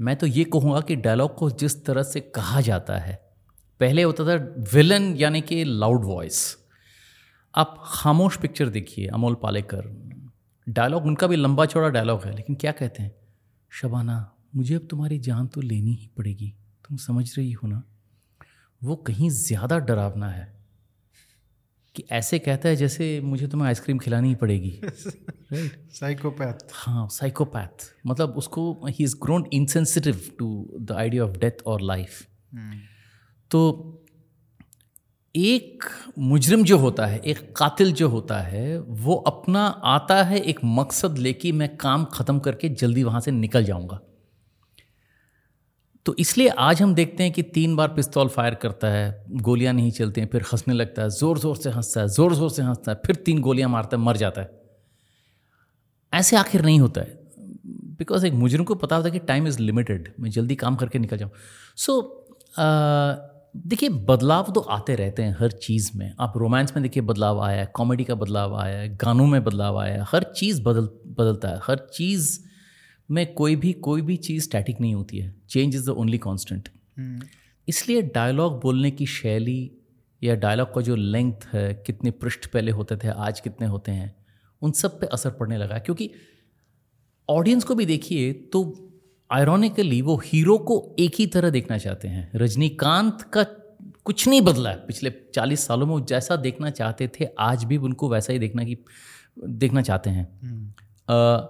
[0.00, 3.14] मैं तो ये कहूँगा कि डायलॉग को जिस तरह से कहा जाता है
[3.80, 4.34] पहले होता था
[4.74, 6.56] विलन यानी कि लाउड वॉइस
[7.54, 9.84] आप खामोश पिक्चर देखिए अमोल पालेकर।
[10.68, 13.14] डायलॉग उनका भी लंबा चौड़ा डायलॉग है लेकिन क्या कहते हैं?
[13.72, 16.54] शबाना मुझे अब तुम्हारी जान तो लेनी ही पड़ेगी।
[16.88, 17.82] तुम समझ रही हो ना?
[18.82, 20.56] वो कहीं ज़्यादा डरावना है
[21.94, 27.90] कि ऐसे कहता है जैसे मुझे तुम्हें आइसक्रीम खिलानी ही पड़ेगी। राइट साइकोपैथ हाँ साइकोपैथ
[28.06, 32.26] मतलब उसको he is grown insensitive to the idea of death और लाइफ
[33.50, 33.97] तो
[35.38, 35.84] एक
[36.20, 41.18] मुजरिम जो होता है एक कातिल जो होता है वो अपना आता है एक मकसद
[41.18, 44.00] लेके मैं काम ख़त्म करके जल्दी वहाँ से निकल जाऊँगा।
[46.06, 49.90] तो इसलिए आज हम देखते हैं कि तीन बार पिस्तौल फायर करता है गोलियाँ नहीं
[49.92, 52.92] चलती हैं फिर हंसने लगता है ज़ोर ज़ोर से हंसता है ज़ोर ज़ोर से हंसता
[52.92, 54.50] है फिर तीन गोलियाँ मारता है मर जाता है।
[56.12, 57.18] ऐसे आखिर नहीं होता है
[57.98, 60.98] बिकॉज़ एक मुजरिम को पता होता है कि टाइम इज़ लिमिटेड मैं जल्दी काम करके
[60.98, 61.30] निकल जाऊँ।
[61.76, 67.02] सो so, देखिए बदलाव तो आते रहते हैं हर चीज़ में। आप रोमांस में देखिए
[67.02, 70.62] बदलाव आया है कॉमेडी का बदलाव आया है गानों में बदलाव आया है हर चीज़
[70.62, 72.38] बदल बदलता है। हर चीज़
[73.10, 76.68] में कोई भी कोई भी चीज़ स्टैटिक नहीं होती है। Change is the only constant
[77.68, 79.70] इसलिए डायलॉग बोलने की शैली
[80.22, 84.14] या डायलॉग का जो लेंथ है कितने पृष्ठ पहले होते थे आज कितने होते हैं
[84.62, 86.10] उन सब पे असर पड़ने लगा क्योंकि
[87.28, 88.87] ऑडियंस को भी देखिए तो
[89.30, 93.42] आयरॉनिकली वो हीरो को एक ही तरह देखना चाहते हैं। रजनीकांत का
[94.04, 97.76] कुछ नहीं बदला है। पिछले चालीस सालों में वो जैसा देखना चाहते थे आज भी
[97.76, 98.78] उनको वैसा ही देखना की
[99.48, 100.74] देखना चाहते हैं।
[101.10, 101.46] आ,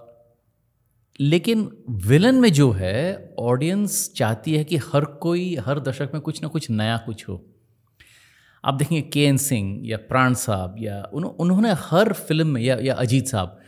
[1.19, 6.43] लेकिन विलन में जो है ऑडियंस चाहती है कि हर कोई हर दशक में कुछ
[6.43, 7.45] ना कुछ नया कुछ हो।
[8.65, 12.77] आप देखेंगे के एन सिंह या प्राण साहब या उन, उन्होंने हर फ़िल्म में या,
[12.81, 13.59] या अजीत साहब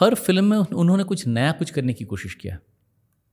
[0.00, 2.58] हर फ़िल्म में उन्होंने कुछ नया कुछ करने की कोशिश किया।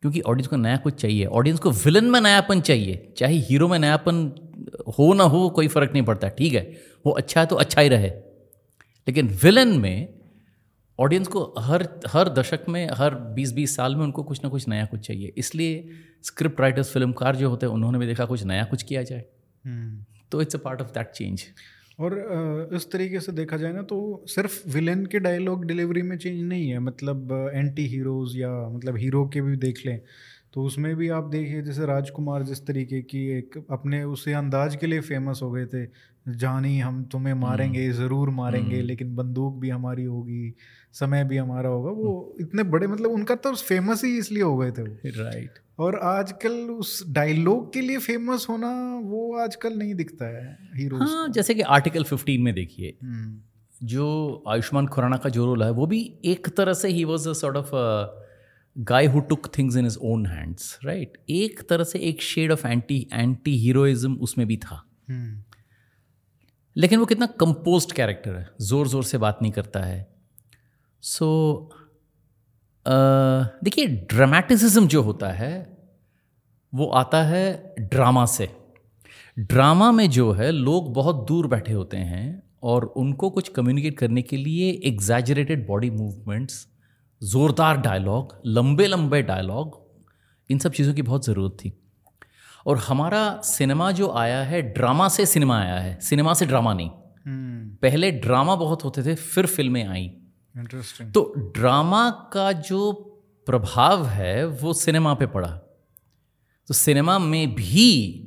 [0.02, 3.80] क्योंकि ऑडियंस को नया कुछ चाहिए। ऑडियंस को विलन में नयापन चाहिए। चाहे हीरो में
[3.80, 4.32] नयापन
[5.00, 6.78] हो ना हो कोई फ़र्क नहीं पड़ता ठीक है?
[7.06, 8.10] वो अच्छा है तो अच्छा ही रहे।
[9.08, 10.14] लेकिन विलन में
[11.00, 14.86] ऑडियंस को हर हर दशक में हर 20-20 साल में उनको कुछ ना कुछ नया
[14.86, 15.90] कुछ चाहिए। इसलिए
[16.24, 19.26] स्क्रिप्ट राइटर्स फिल्मकार जो होते हैं उन्होंने भी देखा कुछ नया कुछ किया जाए।
[19.68, 20.30] hmm.
[20.32, 21.44] तो it's a part of that change
[22.00, 26.42] और इस तरीके से देखा जाए ना तो सिर्फ़ विलेन के डायलॉग डिलीवरी में चेंज
[26.42, 30.00] नहीं है मतलब एंटी हीरोज़ या मतलब हीरो के भी देख लें
[30.54, 34.88] तो उसमें भी आप देखिए जैसे राजकुमार जिस तरीके की एक अपने उसे अंदाज के
[34.88, 35.86] लिए फ़ेमस हो गए थे
[36.36, 40.54] जानी हम तुम्हें हम्म। मारेंगे ज़रूर मारेंगे हम्म। लेकिन बंदूक भी हमारी होगी
[41.00, 44.58] समय भी हमारा होगा वो हम्म। इतने बड़े मतलब उनका तो फ़ेमस ही इसलिए हो
[44.58, 48.70] गए थे वो। राइट और आजकल उस डायलॉग के लिए फ़ेमस होना
[49.04, 54.44] वो आजकल नहीं दिखता है हीरो हाँ जैसे कि आर्टिकल 15 में देखिए हम्म। जो
[54.48, 57.58] आयुष्मान खुराना का जो रोल है वो भी एक तरह से he was a sort
[57.58, 57.72] of
[58.76, 62.68] guy who took things in his own hands right एक तरह से एक shade of
[62.68, 65.44] anti anti heroism उसमें भी था। हम्म,
[66.76, 70.17] लेकिन वो कितना कंपोज्ड कैरेक्टर है ज़ोर ज़ोर से बात नहीं करता है।
[71.04, 71.70] सो
[72.86, 75.54] देखिए ड्रामेटिसिज्म जो होता है
[76.74, 78.50] वो आता है ड्रामा से।
[79.40, 84.22] ड्रामा में जो है लोग बहुत दूर बैठे होते हैं और उनको कुछ कम्युनिकेट करने
[84.22, 86.68] के लिए एग्जैजरेटेड बॉडी मूवमेंट्स
[87.22, 89.82] ज़ोरदार डायलॉग लंबे लंबे डायलॉग
[90.50, 91.72] इन सब चीज़ों की बहुत ज़रूरत थी।
[92.66, 96.90] और हमारा सिनेमा जो आया है ड्रामा से सिनेमा आया है। सिनेमा से ड्रामा नहीं।
[97.26, 100.10] हम्म, पहले ड्रामा बहुत होते थे फिर फ़िल्में आई।
[100.60, 102.92] इंटरेस्टिंग तो ड्रामा का जो
[103.48, 105.50] प्रभाव है वो सिनेमा पे पड़ा।
[106.68, 108.24] तो सिनेमा में भी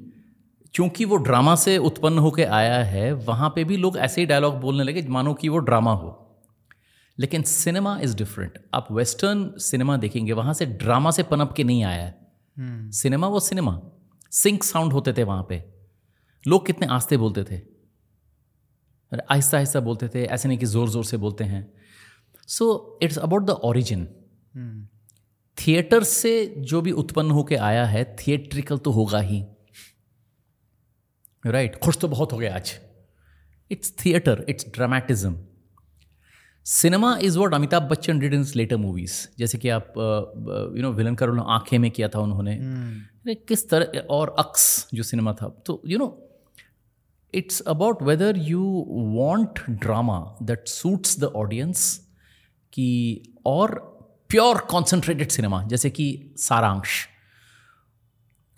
[0.75, 4.61] चूँकि वो ड्रामा से उत्पन्न होकर आया है वहाँ पे भी लोग ऐसे ही डायलॉग
[4.61, 6.17] बोलने लगे मानो कि वो ड्रामा हो।
[7.19, 11.83] लेकिन सिनेमा इज़ डिफरेंट आप वेस्टर्न सिनेमा देखेंगे वहाँ से ड्रामा से पनप के नहीं
[11.85, 12.15] आया है।
[12.57, 13.81] हम्म, सिनेमा वो सिनेमा।
[14.33, 15.63] सिंक साउंड होते थे वहाँ पे।
[16.45, 17.61] लोग कितने आस्ते बोलते थे।
[19.13, 21.63] आहिस्ता आहिस्ता बोलते थे ऐसे नहीं कि ज़ोर ज़ोर से बोलते हैं।
[22.51, 24.07] So it's about the origin
[25.59, 29.41] theatre से जो भी उत्पन्न होके आया है थिएट्रिकल तो होगा ही।
[31.45, 31.85] Right right?
[31.85, 32.73] खुश तो बहुत हो गया आज।
[33.71, 35.39] It's theatre it's dramatism
[36.67, 39.93] cinema is what Amitabh Bachchan did in later movies जैसे कि आप
[40.77, 45.03] यू नो विलन करो आँखें में किया था उन्होंने। अरे किस तरह और अक्स जो
[45.03, 46.09] सिनेमा था। तो you know
[47.35, 52.10] it's about whether you want drama that suits the audience
[52.73, 53.91] कि और
[54.29, 57.09] प्योर कॉन्सेंट्रेटेड सिनेमा जैसे कि सारांश।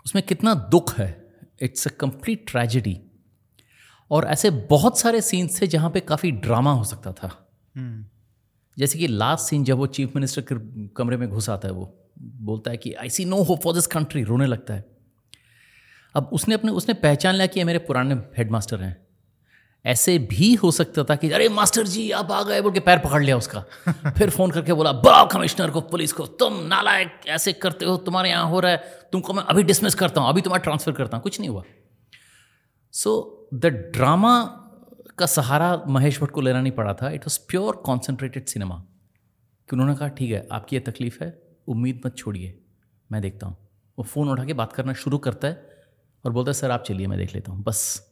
[0.06, 1.22] उसमें कितना दुख है।
[1.62, 3.00] इट्स अ कंप्लीट ट्रेजेडी
[4.10, 8.06] और ऐसे बहुत सारे सीन्स थे जहाँ पे काफ़ी ड्रामा हो सकता था। हम्म,
[8.78, 11.98] जैसे कि लास्ट सीन जब वो चीफ मिनिस्टर के कमरे में घुस आता है वो
[12.18, 14.84] बोलता है कि I see no hope for this country रोने लगता है।
[16.14, 19.01] अब उसने अपने उसने पहचान लिया कि ये मेरे पुराने हेडमास्टर हैं।
[19.86, 22.98] ऐसे भी हो सकता था कि, अरे, मास्टर जी, आप आ गए। बोल के पैर
[22.98, 23.64] पकड़ लिया उसका।
[24.10, 28.30] फिर फ़ोन करके बोला, बुलाओ कमिश्नर को, पुलिस को। तुम नालायक ऐसे करते हो, तुम्हारे
[28.30, 31.22] यहाँ हो रहा है। तुमको मैं अभी डिसमिस करता हूँ, अभी तुम्हारा ट्रांसफ़र करता हूँ।
[31.22, 31.62] कुछ नहीं हुआ।
[32.92, 34.44] सो द ड्रामा
[35.18, 38.74] का सहारा महेश भट्ट को लेना नहीं पड़ा था। It was pure concentrated cinema
[39.68, 42.58] कि उन्होंने कहा, ठीक है, आपकी ये तकलीफ़ है, उम्मीद मत छोड़िए,
[43.12, 43.56] मैं देखता हूँ।
[43.98, 45.70] वो फ़ोन उठा के बात करना शुरू करता है
[46.24, 48.11] और बोलता है, सर, आप चलिए, मैं देख लेता हूँ। बस।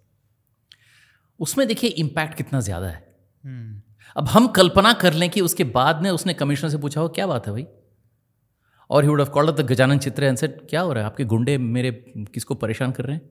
[1.40, 3.82] उसमें देखिए इम्पैक्ट कितना ज़्यादा है। हम्म,
[4.16, 7.26] अब हम कल्पना कर लें कि उसके बाद में उसने कमिश्नर से पूछा हो क्या
[7.26, 7.66] बात है भाई?
[8.90, 11.06] और he would have called the Gajanan चित्र एंड सेड क्या हो रहा है?
[11.06, 11.90] आपके गुंडे मेरे
[12.34, 13.30] किसको परेशान कर रहे हैं?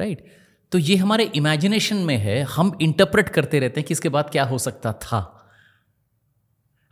[0.00, 0.32] Right right?
[0.72, 4.44] तो ये हमारे इमेजिनेशन में है हम इंटरप्रेट करते रहते हैं कि इसके बाद क्या
[4.44, 5.50] हो सकता था।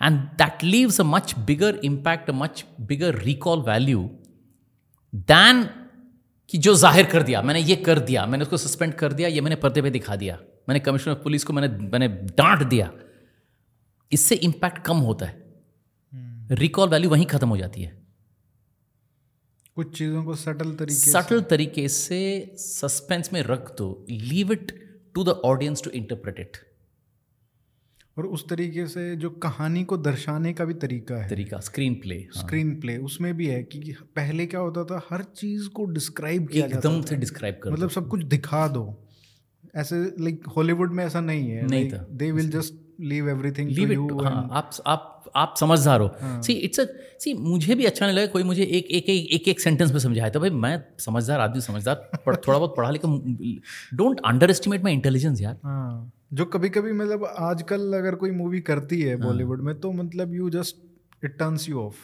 [0.03, 4.11] And that leaves a much bigger impact a much bigger recall value
[5.15, 5.69] than
[6.51, 9.41] कि जो ज़ाहिर कर दिया मैंने ये कर दिया मैंने उसको सस्पेंड कर दिया ये
[9.41, 12.91] मैंने पर्दे पे दिखा दिया मैंने कमिश्नर ऑफ़ पुलिस को मैंने मैंने डांट दिया।
[14.13, 17.99] इससे इम्पैक्ट कम होता है। रिकॉल वैल्यू वहीं खत्म हो जाती है।
[19.77, 22.21] कुछ चीज़ों को सटल तरीके सटल तरीके से
[22.59, 24.73] सस्पेंस में रख दो। Leave it
[25.15, 26.57] to the audience to interpret it
[28.21, 32.17] और उस तरीके से जो कहानी को दर्शाने का भी तरीका है। तरीका स्क्रीन प्ले
[32.37, 36.67] स्क्रीन प्ले उसमें भी है कि पहले क्या होता था हर चीज़ को डिस्क्राइब किया
[36.67, 38.85] एकदम से डिस्क्राइब कर मतलब सब कुछ दिखा दो।
[39.77, 43.93] ऐसे लाइक हॉलीवुड में ऐसा नहीं है। नहीं था। They will just leave everything leave
[43.93, 46.11] it हाँ आप आप आप समझदार हो।
[46.43, 46.85] सी इट्स अ
[47.21, 49.99] सी मुझे भी अच्छा नहीं लगा कोई मुझे एक एक एक एक, एक सेंटेंस में
[49.99, 53.61] समझाए तो भाई मैं समझदार आदमी समझदार थोड़ा बहुत पढ़ा लेकिन
[53.95, 58.61] don't underestimate my intelligence यार। हाँ। जो कभी कभी मतलब आजकल अगर कोई मूवी
[58.61, 60.77] करती है बॉलीवुड में तो मतलब you just
[61.25, 61.97] it turns you off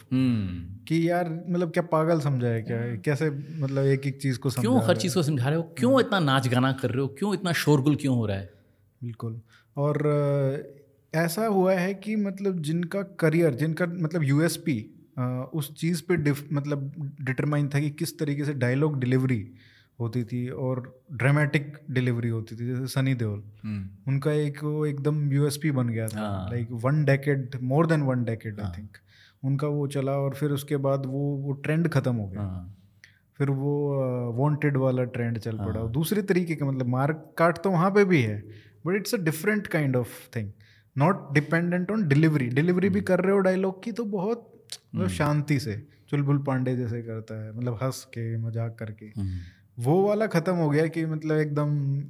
[0.89, 2.97] कि यार मतलब क्या पागल समझा है क्या?
[2.97, 5.63] कैसे मतलब एक एक चीज़ को समझा क्यों हर चीज़ को समझा रहे हो?
[5.63, 7.09] क्यों इतना नाच गाना कर रहे हो?
[7.09, 8.51] क्यों इतना शोरगुल क्यों हो रहा है?
[9.05, 9.41] बिल्कुल।
[9.77, 10.03] और
[11.15, 14.79] ऐसा हुआ है कि मतलब जिनका करियर जिनका मतलब यूएसपी
[15.55, 19.51] उस चीज़ पे डिफ मतलब डिटरमाइन था कि किस तरीके से डायलॉग डिलीवरी
[19.99, 20.83] होती थी और
[21.15, 23.43] ड्रामेटिक डिलीवरी होती थी जैसे सनी देओल।
[24.09, 28.25] उनका एक वो एकदम यूएसपी बन गया था। हाँ। Like one decade more than one
[28.25, 28.97] decade I think
[29.43, 32.73] उनका वो चला और फिर उसके बाद वो वो ट्रेंड खत्म हो गया। हाँ।
[33.39, 33.73] फिर वो
[34.37, 38.05] वांटेड वाला ट्रेंड चल पड़ा। और दूसरे तरीके का मतलब मार काट तो वहाँ पे
[38.05, 38.39] भी है
[38.87, 40.51] but it's a different kind of thing
[40.97, 44.49] not dependent on delivery delivery भी कर रहे हो डायलॉग की तो बहुत
[44.95, 49.39] मतलब शांति से चुलबुल पांडे जैसे करता है मतलब हंस के मज़ाक करके। हम्म।
[49.79, 52.01] वो वाला खत्म हो गया कि मतलब एकदम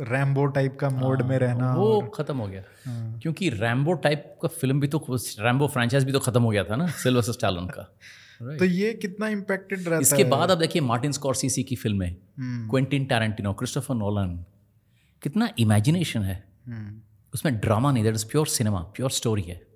[0.00, 2.10] रैम्बो टाइप का मोड में रहना वो और...
[2.14, 6.20] खत्म हो गया हाँ। क्योंकि रैम्बो टाइप का फ़िल्म भी तो रैम्बो फ्रेंचाइज भी तो
[6.20, 7.94] खत्म हो गया था ना सिल्वर स्टालन का
[8.42, 8.58] Right.
[8.58, 10.28] तो ये कितना इम्पैक्टेड रहता इसके है?
[10.28, 14.44] बाद अब देखिए मार्टिन स्कॉर्सिसी की फ़िल्में क्वेंटिन टैरेंटिनो क्रिस्टोफर नोलन
[15.22, 17.34] कितना इमेजिनेशन है hmm.
[17.34, 19.66] उसमें ड्रामा नहीं that is pure cinema pure story है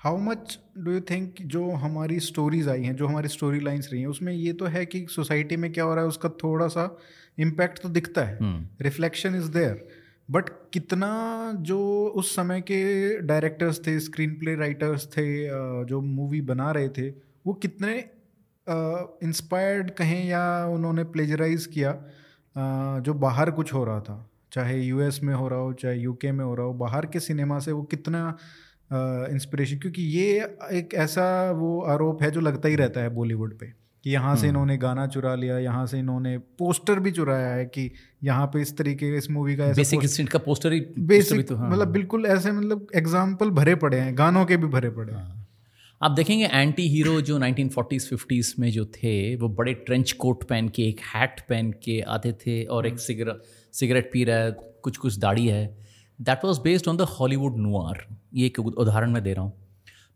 [0.00, 4.00] how much do you think जो हमारी स्टोरीज आई हैं जो हमारी स्टोरी लाइन्स रही
[4.00, 6.98] हैं उसमें ये तो है कि सोसाइटी में क्या हो रहा है उसका थोड़ा सा
[7.38, 8.38] इम्पैक्ट तो दिखता है।
[8.80, 9.88] रिफ्लेक्शन इज़ देयर
[10.30, 15.48] बट कितना जो उस समय के डायरेक्टर्स थे स्क्रीन प्ले राइटर्स थे
[15.84, 17.08] जो मूवी बना रहे थे
[17.46, 18.04] वो कितने
[19.22, 22.02] इंस्पायर्ड कहें या उन्होंने प्लेजराइज किया
[23.00, 26.44] जो बाहर कुछ हो रहा था चाहे यूएस में हो रहा हो चाहे यूके में
[26.44, 28.36] हो रहा हो बाहर के सिनेमा से वो कितना
[28.90, 30.38] इंस्पिरेशन क्योंकि ये
[30.72, 33.72] एक ऐसा वो आरोप है जो लगता ही रहता है बॉलीवुड पे
[34.04, 37.64] कि यहाँ से हम्म। इन्होंने गाना चुरा लिया यहाँ से इन्होंने पोस्टर भी चुराया है
[37.66, 37.90] कि
[38.24, 41.70] यहाँ पे इस तरीके इस मूवी का बेसिक इंस्टिंक्ट का पोस्टर ही बेसिक तो, हाँ।
[41.70, 45.46] मतलब बिल्कुल ऐसे मतलब एग्ज़ाम्पल भरे पड़े हैं गानों के भी भरे पड़े हैं हाँ।
[46.00, 50.68] आप देखेंगे एंटी हीरो जो 1940s 50s में जो थे वो बड़े ट्रेंच कोट पहन
[50.68, 53.42] के एक हैट पहन के आते थे और एक सिगरेट
[53.74, 55.66] सिगरेट पी रहा है कुछ कुछ दाढ़ी है
[56.18, 59.52] that was based on the Hollywood noir ये एक उदाहरण मैं दे रहा हूँ।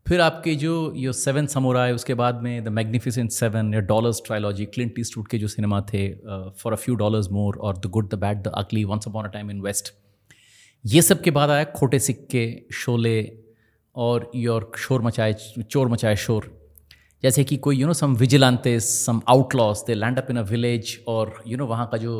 [0.06, 4.64] फिर आपके जो, ये सेवन समोराय उसके बाद में द मैग्निफिसेंट सेवन या डॉलर्स ट्रायोलॉजी
[4.66, 6.08] क्लिंट ईस्टवुड के जो सिनेमा थे
[6.58, 9.28] for a few dollars more और the good the bad the ugly once upon a
[9.28, 9.94] time in west
[10.84, 13.38] ये सब के बाद आया खोटे सिक्के, शोले,
[13.96, 16.50] और योर शोर मचाए, चोर मचाए शोर।
[17.22, 20.98] जैसे कि कोई you know some vigilante some outlaws they land up in a village
[21.08, 22.14] और यू नो वहाँ का जो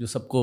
[0.00, 0.42] जो सबको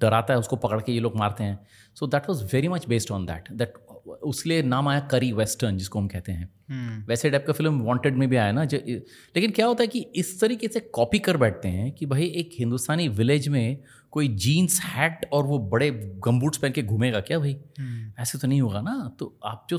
[0.00, 1.58] डराता है, उसको पकड़ के ये लोग मारते हैं।
[1.96, 3.74] So that was very much based on that that
[4.22, 7.08] उसलिए नाम आया करी वेस्टर्न जिसको हम कहते हैं hmm.
[7.08, 10.40] वैसे टाइप का फ़िल्म वांटेड में भी आया ना लेकिन क्या होता है कि इस
[10.40, 13.78] तरीके से कॉपी कर बैठते हैं कि भाई एक हिंदुस्तानी विलेज में
[14.10, 15.90] कोई जीन्स हैट और वो बड़े
[16.24, 18.20] गमबूट्स पहन के घूमेगा क्या भाई hmm.
[18.20, 19.78] ऐसे तो नहीं होगा ना तो आप जो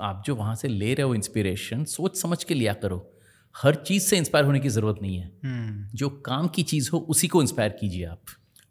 [0.00, 3.10] आप जो वहाँ से ले रहे हो इंस्पिरेशन सोच समझ के लिया करो
[3.56, 5.96] हर चीज़ से इंस्पायर होने की ज़रूरत नहीं है hmm.
[5.96, 8.24] जो काम की चीज़ हो उसी को इंस्पायर कीजिए आप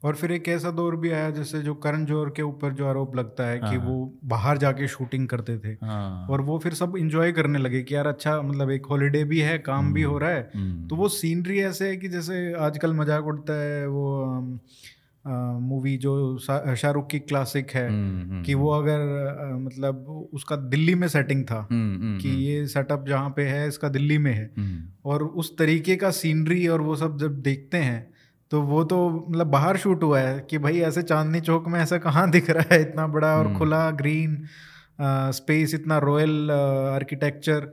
[0.04, 3.16] और फिर एक ऐसा दौर भी आया जैसे जो करण जोहर के ऊपर जो आरोप
[3.16, 6.98] लगता है हाँ। कि वो बाहर जाके शूटिंग करते थे हाँ। और वो फिर सब
[6.98, 10.30] इंजॉय करने लगे कि यार अच्छा मतलब एक हॉलीडे भी है काम भी हो रहा
[10.30, 14.60] है हम्म। तो वो सीनरी ऐसे है कि जैसे आजकल मज़ाक उड़ता है वो
[15.26, 21.08] मूवी जो शाहरुख की क्लासिक है हम्म, हम्म, कि वो अगर मतलब उसका दिल्ली में
[21.08, 24.52] सेटिंग था कि ये सेटअप जहाँ पे है इसका दिल्ली में है
[25.06, 28.13] और उस तरीके का सीनरी और वो सब जब देखते हैं
[28.54, 31.98] तो वो तो मतलब बाहर शूट हुआ है कि भाई ऐसे चांदनी चौक में ऐसा
[31.98, 34.36] कहाँ दिख रहा है इतना बड़ा और हम्म। खुला ग्रीन
[35.34, 37.66] स्पेस इतना रॉयल आर्किटेक्चर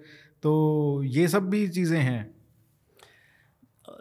[0.43, 0.53] तो
[1.09, 2.23] ये सब भी चीज़ें हैं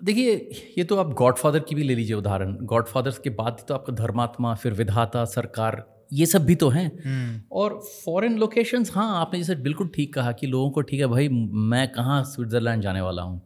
[0.04, 0.36] देखिए
[0.78, 4.54] ये तो आप गॉडफादर की भी ले लीजिए उदाहरण गॉडफादर्स के बाद तो आपका धर्मात्मा
[4.56, 9.56] फिर विधाता सरकार ये सब भी तो हैं। हम्म। और फॉरेन लोकेशंस हाँ आपने जैसे
[9.56, 13.42] बिल्कुल ठीक कहा कि लोगों को ठीक है भाई मैं कहाँ स्विट्ज़रलैंड जाने वाला हूँ?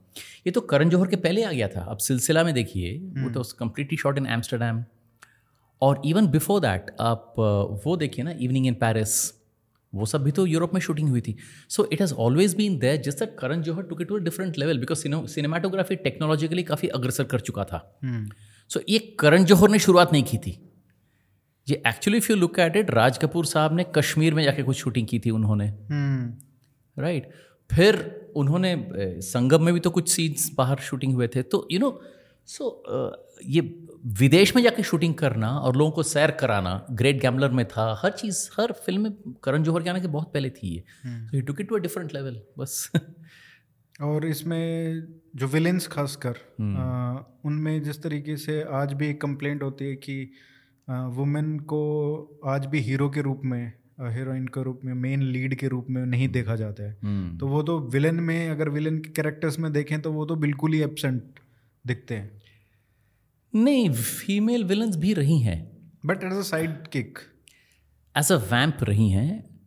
[0.48, 3.44] ये तो करण जौहर के पहले आ गया था। अब सिलसिला में देखिए वो तो
[3.60, 4.84] कम्प्लीटली शॉट इन एम्स्टरडेम
[5.82, 7.34] और इवन बिफोर दैट आप
[7.86, 9.34] वो देखिए ना इवनिंग इन पैरिस
[9.94, 11.36] वो सब भी तो यूरोप में शूटिंग हुई थी।
[11.70, 15.08] So it has always been there just that Karan Johar to to different level because
[15.28, 18.78] cinematography technologically काफ़ी अग्रसर कर चुका था। सो hmm.
[18.78, 20.58] so, ये करण जौहर ने शुरुआत नहीं की थी।
[21.68, 24.78] ये actually if you look at it Raj Kapoor साहब ने कश्मीर में जाके कुछ
[24.78, 27.30] शूटिंग की थी उन्होंने राइट hmm.
[27.30, 27.32] right?
[27.70, 27.96] फिर
[28.36, 28.76] उन्होंने
[29.24, 32.00] संगम में भी तो कुछ सीन्स बाहर शूटिंग हुए थे तो यू नो
[32.48, 32.70] सो
[33.48, 33.62] ये
[34.20, 38.12] विदेश में जाके शूटिंग करना और लोगों को सैर कराना ग्रेट गैमलर में था हर
[38.12, 40.76] चीज़ हर फ़िल्म में करण जौहर के आने के बहुत पहले थी
[41.34, 42.92] ये took it to a different level बस
[44.02, 49.86] और इसमें जो विलेंस खासकर हम्म। उनमें जिस तरीके से आज भी एक कंप्लेंट होती
[49.86, 50.32] है कि
[50.90, 51.82] वुमेन को
[52.46, 56.06] आज भी हीरो के रूप में हीरोइन के रूप में मेन लीड के रूप में
[56.06, 57.40] नहीं देखा जाता है। hmm.
[57.40, 60.74] तो वो तो विलन में अगर विलन के कैरेक्टर्स में देखें तो वो तो बिल्कुल
[60.74, 61.40] ही एबसेंट
[61.88, 62.42] दिखते हैं।
[63.56, 66.42] नहीं फीमेल विलन्स भी रही हैं। But as a
[66.88, 67.20] sidekick
[68.18, 69.60] as a vamp रही हैं।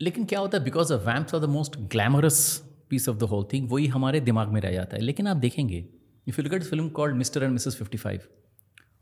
[0.00, 3.44] लेकिन क्या होता है because a vamps are the most glamorous piece of the whole
[3.52, 5.86] thing वही हमारे दिमाग में रह जाता है। लेकिन आप देखेंगे
[6.28, 8.20] if you look at film called Mr and Mrs fifty five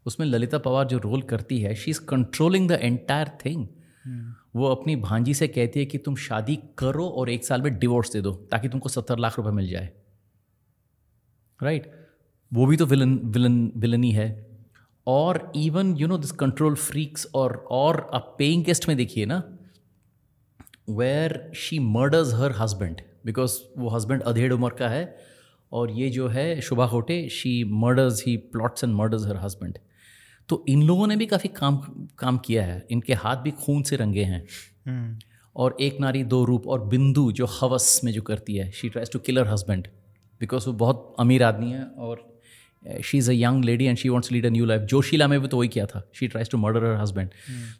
[0.06, 3.66] उसमें ललिता पवार जो रोल करती है she is controlling the entire thing
[4.56, 8.12] वो अपनी भांजी से कहती है कि तुम शादी करो और एक साल में डिवोर्स
[8.12, 9.90] दे दो, ताकि तुमको सत्तर लाख रुपए मिल जाए।
[11.60, 11.96] Right right?
[12.52, 14.28] वो भी तो विलन विलन विलनी है।
[15.06, 19.42] और even you know this control freaks और और आप पेइंग गेस्ट में देखिए ना
[20.90, 25.16] where she murders her husband because वो हस्बैंड अधेड़ उम्र का है,
[25.72, 29.78] और ये जो है Shubha Khote she murders he plots and murders her husband
[30.50, 31.76] तो इन लोगों ने भी काफ़ी काम
[32.18, 34.46] काम किया है। इनके हाथ भी खून से रंगे हैं।
[34.86, 35.18] हम्म।
[35.56, 39.10] और एक नारी दो रूप और बिंदु जो हवस में जो करती है she tries
[39.12, 39.88] to killer husband
[40.40, 42.28] because वो बहुत अमीर आदमी है और
[43.04, 45.48] she is a young lady and she wants lead a new life Josheela में भी
[45.48, 47.30] तो वही किया था। She tries to murder her husband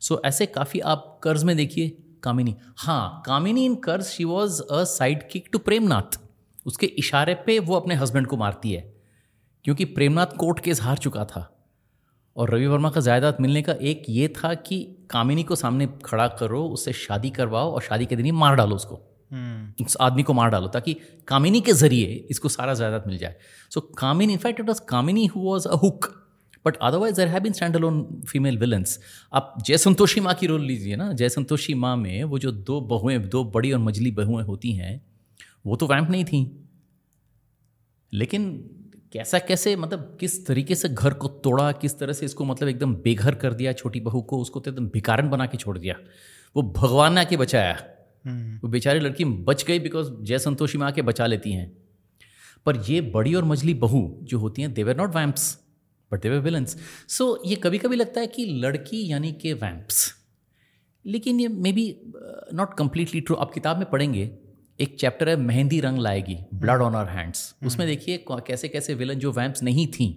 [0.01, 4.85] so ऐसे काफ़ी आप कर्ज में देखिए कामिनी। हाँ Kamini in Karz she was a
[5.31, 6.21] sidekick to Premnath
[6.67, 8.95] उसके इशारे पे वो अपने हस्बैंड को मारती है।
[9.65, 11.60] क्योंकि प्रेमनाथ कोर्ट केस हार चुका था।
[12.37, 16.29] और रवि वर्मा का जायदाद मिलने का एक ये था कि कामिनी को सामने खड़ा
[16.29, 19.01] करो उससे शादी करवाओ और शादी के दिन ही मार डालो उसको।
[19.33, 19.87] hmm.
[19.87, 20.97] उस आदमी को मार डालो ताकि
[21.29, 23.37] कामिनी के ज़रिए इसको सारा जायदाद मिल जाए।
[23.71, 26.27] So Kamini in fact it was Kamini who was a hook
[26.67, 29.01] but otherwise there have been stand alone female villains
[29.35, 32.81] आप जय संतोषी माँ की रोल लीजिए ना जय संतोषी माँ में वो जो दो
[32.81, 35.07] बहुएँ दो बड़ी और मजली बहुएँ होती हैं
[35.67, 36.69] वो तो वैम्प नहीं थी।
[38.13, 38.71] लेकिन
[39.13, 42.95] कैसा कैसे मतलब किस तरीके से घर को तोड़ा किस तरह से इसको मतलब एकदम
[42.95, 45.95] बेघर कर दिया छोटी बहू को उसको तो एकदम भिकारन बना के छोड़ दिया।
[46.57, 47.79] वो भगवान ने आके बचाया।
[48.27, 51.77] हम्म। वो बेचारी लड़की बच गई बिकॉज़ जय संतोषी माँ के बचा लेती हैं।
[52.67, 55.59] पर ये बड़ी और मजली बहू जो होती हैं they were not vamps
[56.13, 56.77] but they were villains
[57.09, 60.15] so ये कभी कभी लगता है कि लड़की यानी कि वैम्प्स
[61.07, 62.01] लेकिन ये may be
[62.55, 64.31] not completely true आप किताब में पढ़ेंगे
[64.81, 69.19] एक चैप्टर है मेहंदी रंग लाएगी ब्लड ऑन आर हैंड्स उसमें देखिए कैसे कैसे विलन
[69.19, 70.09] जो वैम्प्स नहीं थी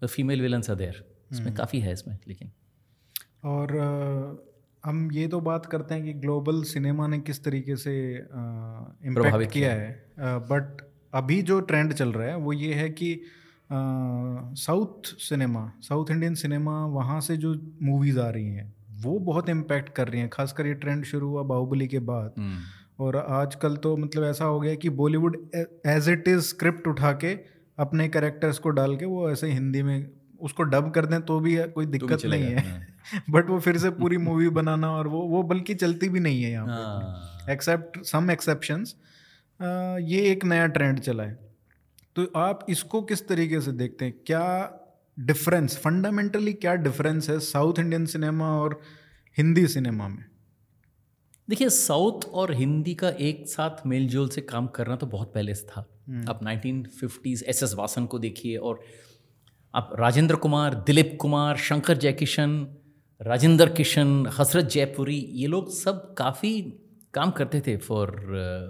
[0.00, 1.54] the female villains are there इसमें.
[1.54, 2.50] काफ़ी है इसमें लेकिन।
[3.44, 4.36] और uh,
[4.84, 9.72] हम ये तो बात करते हैं कि ग्लोबल सिनेमा ने किस तरीके से इम्पैक्ट किया
[9.72, 10.82] है। बट
[11.14, 13.20] अभी जो ट्रेंड चल रहा है वो ये है कि
[13.72, 19.88] south cinema south Indian cinema वहाँ से जो मूवीज़ आ रही हैं वो बहुत इम्पैक्ट
[19.94, 22.60] कर रही हैं। खासकर ये ट्रेंड शुरू हुआ बाहुबली के बाद। hmm.
[22.98, 25.50] और आजकल तो मतलब ऐसा हो गया कि Bollywood
[25.86, 27.32] as it is script उठा के
[27.78, 31.56] अपने करेक्टर्स को डाल के वो ऐसे हिंदी में उसको डब कर दें तो भी
[31.56, 32.88] कोई दिक्कत नहीं है।
[33.30, 36.42] बट हाँ। वो फिर से पूरी मूवी बनाना और वो वो बल्कि चलती भी नहीं
[36.42, 38.94] है यहाँ पे। एक्सेप्ट सम एक्सेप्शंस
[40.02, 41.38] ये एक नया ट्रेंड चला है।
[42.16, 44.14] तो आप इसको किस तरीके से देखते हैं?
[44.26, 44.82] क्या
[45.20, 48.80] डिफरेंस फंडामेंटली क्या डिफरेंस है साउथ इंडियन सिनेमा और
[49.38, 50.24] हिंदी सिनेमा में?
[51.48, 55.54] देखिए साउथ और हिंदी का एक साथ मेल जोल से काम करना तो बहुत पहले
[55.54, 58.80] से था हम्म। आप nineteen fifties S S Vasan को देखिए और
[59.74, 62.66] आप राजेंद्र कुमार दिलीप कुमार शंकर जयकिशन
[63.20, 66.60] राजेंद्र किशन हसरत जयपुरी ये लोग सब काफ़ी
[67.14, 68.16] काम करते थे फॉर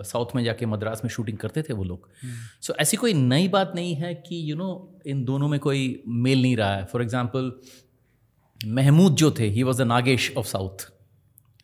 [0.06, 3.14] साउथ में जाके मद्रास में शूटिंग करते थे वो लोग सो हम्म। so, ऐसी कोई
[3.14, 6.56] नई बात नहीं है कि यू you नो know, इन दोनों में कोई मेल नहीं
[6.56, 7.52] रहा है फॉर एग्ज़ाम्पल
[8.60, 10.86] महमूद जो थे he was the Nagesh of south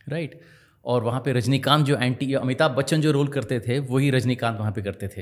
[0.09, 0.39] right
[0.85, 4.71] और वहाँ पे रजनीकांत जो एंटी अमिताभ बच्चन जो रोल करते थे, वही रजनीकांत वहाँ
[4.71, 5.21] पे करते थे।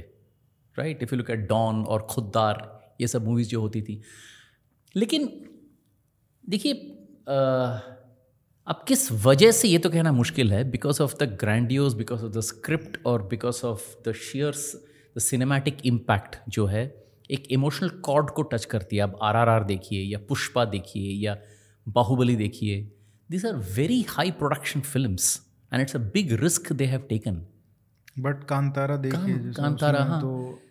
[0.78, 4.02] Right if you look at Don और खुददार, ये सब मूवीज़ जो होती थी।
[4.96, 5.28] लेकिन,
[6.44, 6.74] देखिए
[8.68, 10.64] अब किस वजह से ये तो कहना मुश्किल है?
[10.72, 14.76] Because of the grandiose because of the script और because of the shares
[15.18, 16.84] the cinematic impact जो है,
[17.32, 21.12] एक इमोशनल कॉर्ड को टच करती है। अब आर आर आर देखिए, या पुष्पा देखिए,
[21.26, 21.38] या
[21.88, 22.82] बाहुबली देखिए।
[23.30, 25.40] This are very high production films
[25.72, 27.42] and it's a big risk they have taken
[28.20, 30.62] but Kantara देखिए कांतारा हाँ। तो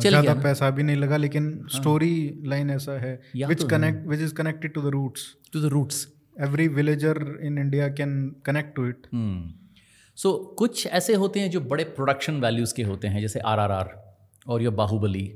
[0.00, 3.14] ज़्यादा पैसा भी नहीं लगा लेकिन स्टोरी हाँ। लाइन ऐसा है
[3.46, 6.06] which connect which is connected to the roots to the roots
[6.40, 9.06] every villager in India can connect to it
[10.18, 13.70] so कुछ ऐसे होते हैं जो बड़े प्रोडक्शन वैल्यूज़ के होते हैं जैसे आर आर
[13.70, 13.94] आर
[14.46, 15.32] और योर बाहुबली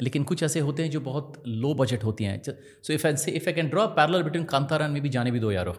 [0.00, 3.48] लेकिन कुछ ऐसे होते हैं जो बहुत लो बजट होती हैं। So if I if
[3.48, 5.72] I can draw parallel between Kantara में भी जाने भी दो यारो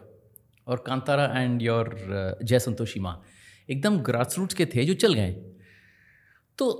[0.68, 1.94] और कांतारा एंड योर
[2.42, 3.20] जय संतोषी माँ
[3.68, 5.30] एकदम ग्रास रूट्स के थे जो चल गए।
[6.58, 6.70] तो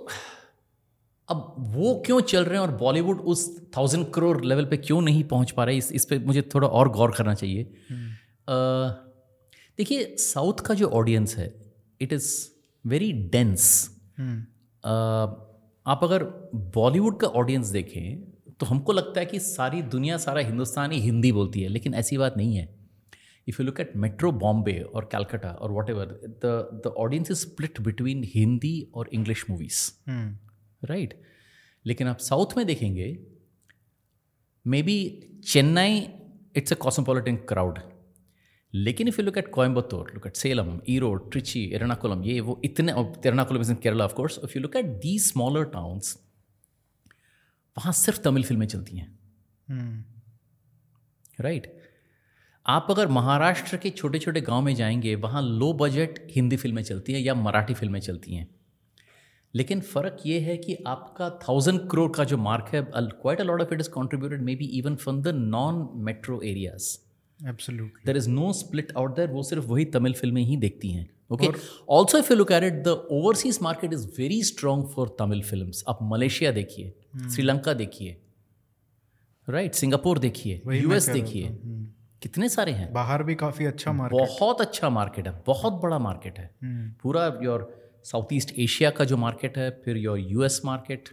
[1.29, 5.25] अब वो क्यों चल रहे हैं और बॉलीवुड उस थाउज़ेंड करोड़ लेवल पे क्यों नहीं
[5.25, 5.79] पहुँच पा रहा है?
[5.79, 8.91] इस इस पर मुझे थोड़ा और गौर करना चाहिए। हम्म।
[9.79, 11.53] देखिए साउथ का जो ऑडियंस है
[12.01, 12.31] इट इज़
[12.85, 13.67] वेरी डेंस
[15.87, 16.25] आप अगर
[16.75, 18.23] बॉलीवुड का ऑडियंस देखें
[18.61, 22.17] तो हमको लगता है कि सारी दुनिया सारा हिंदुस्तान ही हिंदी बोलती है लेकिन ऐसी
[22.19, 22.78] बात नहीं है।
[23.51, 26.05] If you look at Metro Bombay or Calcutta or whatever,
[26.45, 26.53] the
[26.85, 29.81] the audience is split between Hindi or English movies,
[30.11, 30.29] hmm.
[30.83, 31.15] right?
[31.87, 33.07] लेकिन आप साउथ में देखेंगे
[34.83, 34.97] maybe
[35.53, 35.99] Chennai
[36.57, 37.79] it's a cosmopolitan crowd
[38.73, 42.93] लेकिन if you look at Coimbatore look at Salem Erode Trichy Ernakulam ये वो इतने
[43.31, 46.17] Ernakulam is in Kerala of course if you look at the smaller towns
[47.77, 49.09] वहाँ सिर्फ़ तमिल फ़िल्में चलती हैं
[51.41, 51.73] राइट hmm.
[51.75, 51.78] right?
[52.69, 57.13] आप अगर महाराष्ट्र के छोटे छोटे गाँव में जाएँगे वहाँ लो बजट हिंदी फ़िल्में चलती
[57.13, 58.49] हैं या मराठी फ़िल्में चलती हैं।
[59.55, 63.61] लेकिन फ़र्क ये है कि आपका थाउज़ेंड करोड़ का जो मार्क है quite a lot
[63.61, 66.97] of it is contributed maybe even from the non metro areas
[67.41, 71.09] absolutely there is no split out there वो सिर्फ़ वही तमिल फ़िल्में ही देखती हैं
[71.31, 71.51] okay
[71.91, 75.73] also if you look at it the overseas market is very strong for Tamil film
[75.89, 76.95] आप Malaysia देखिए
[77.29, 78.17] श्रीलंका देखिए
[79.49, 81.87] राइट सिंगापुर देखिए यूएस देखिए। हम्म।
[82.23, 82.93] कितने सारे हैं?
[82.93, 87.27] बाहर भी काफ़ी अच्छा मार्केट बहुत अच्छा मार्केट है बहुत बड़ा मार्केट है। हम्म। पूरा
[87.43, 91.09] योर साउथ ईस्ट एशिया का जो मार्केट है फिर your US market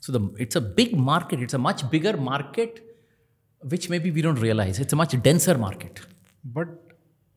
[0.00, 2.98] so the it's a big market it's a much bigger market
[3.64, 6.00] which maybe we don't realise it's a much denser market
[6.46, 6.68] but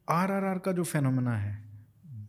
[0.09, 1.67] R R R का जो phenomena है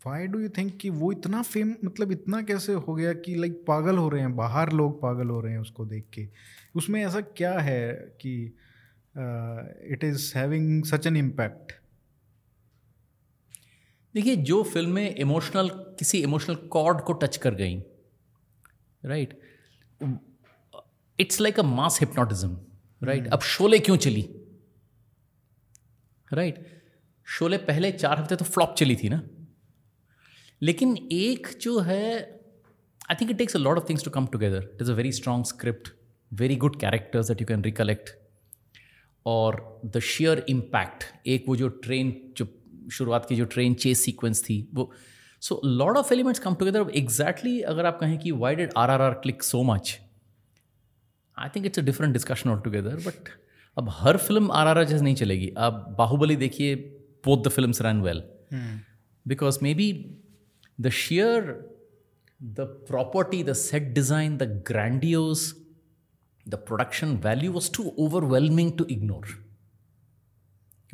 [0.07, 3.65] why do you think कि वो इतना fame मतलब इतना कैसे हो गया कि लाइक
[3.69, 6.29] पागल हो रहे हैं बाहर लोग पागल हो रहे हैं उसको देख के?
[6.75, 8.57] उसमें ऐसा क्या है कि
[9.93, 11.73] it is having such an impact
[14.15, 17.83] देखिए जो फ़िल्में इमोशनल किसी इमोशनल कॉर्ड को टच कर गई
[19.05, 19.41] right
[21.21, 22.61] it's like a mass hypnotism
[23.03, 24.29] right अब शोले क्यों चली?
[26.33, 26.69] Right right?
[27.25, 29.23] शोले पहले चार हफ़्ते तो फ्लॉप चली थी ना?
[30.63, 32.21] लेकिन एक जो है
[33.11, 35.13] I think it takes a lot of things to come together it is a very
[35.13, 35.89] strong script
[36.33, 38.18] very good characters that you can recollect
[39.29, 42.47] और द शेयर इम्पैक्ट एक वो जो ट्रेन जो
[42.93, 44.91] शुरुआत की जो ट्रेन चेस सीक्वेंस थी वो
[45.43, 49.01] so lot of elements come together exactly अगर आप कहें कि why did R R
[49.01, 49.99] R click so much
[51.37, 53.29] I think it's a different discussion all together but
[53.77, 56.75] अब हर फ़िल्म आर आर आर जैसे नहीं चलेगी। आप बाहुबली देखिए
[57.25, 58.23] both the film run well
[59.27, 59.93] because maybe
[60.81, 61.43] the sheer
[62.41, 65.53] the property the set design the grandiose
[66.49, 69.27] the production value was too overwhelming to ignore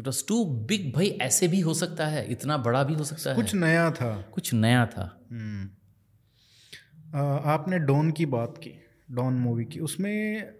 [0.01, 3.35] it was too big भाई ऐसे भी हो सकता है इतना बड़ा भी हो सकता
[3.35, 5.75] कुछ है। कुछ नया था। कुछ नया था। hmm.
[7.47, 8.81] आपने डॉन की बात की
[9.11, 10.53] डॉन मूवी की। उसमें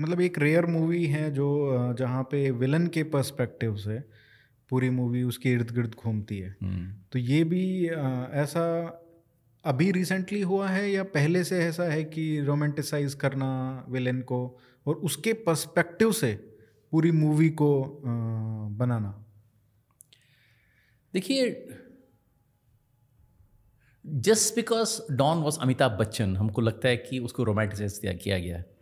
[0.00, 1.46] मतलब एक रेयर मूवी है जो
[1.98, 3.98] जहाँ पे विलन के पर्सपेक्टिव से
[4.70, 7.12] पूरी मूवी उसके इर्द गिर्द घूमती है। hmm.
[7.12, 7.86] तो ये भी
[8.32, 8.62] ऐसा
[9.66, 14.94] अभी रिसेंटली हुआ है या पहले से ऐसा है कि रोमांटिसाइज करना विलेन को और
[14.94, 16.56] उसके पर्सपेक्टिव से
[16.90, 18.00] पूरी मूवी को
[18.70, 19.24] बनाना?
[21.14, 21.68] देखिए
[24.06, 28.76] just because Don was Amitabh Bachchan हमको लगता है कि उसको रोमांटिसाइज किया गया है।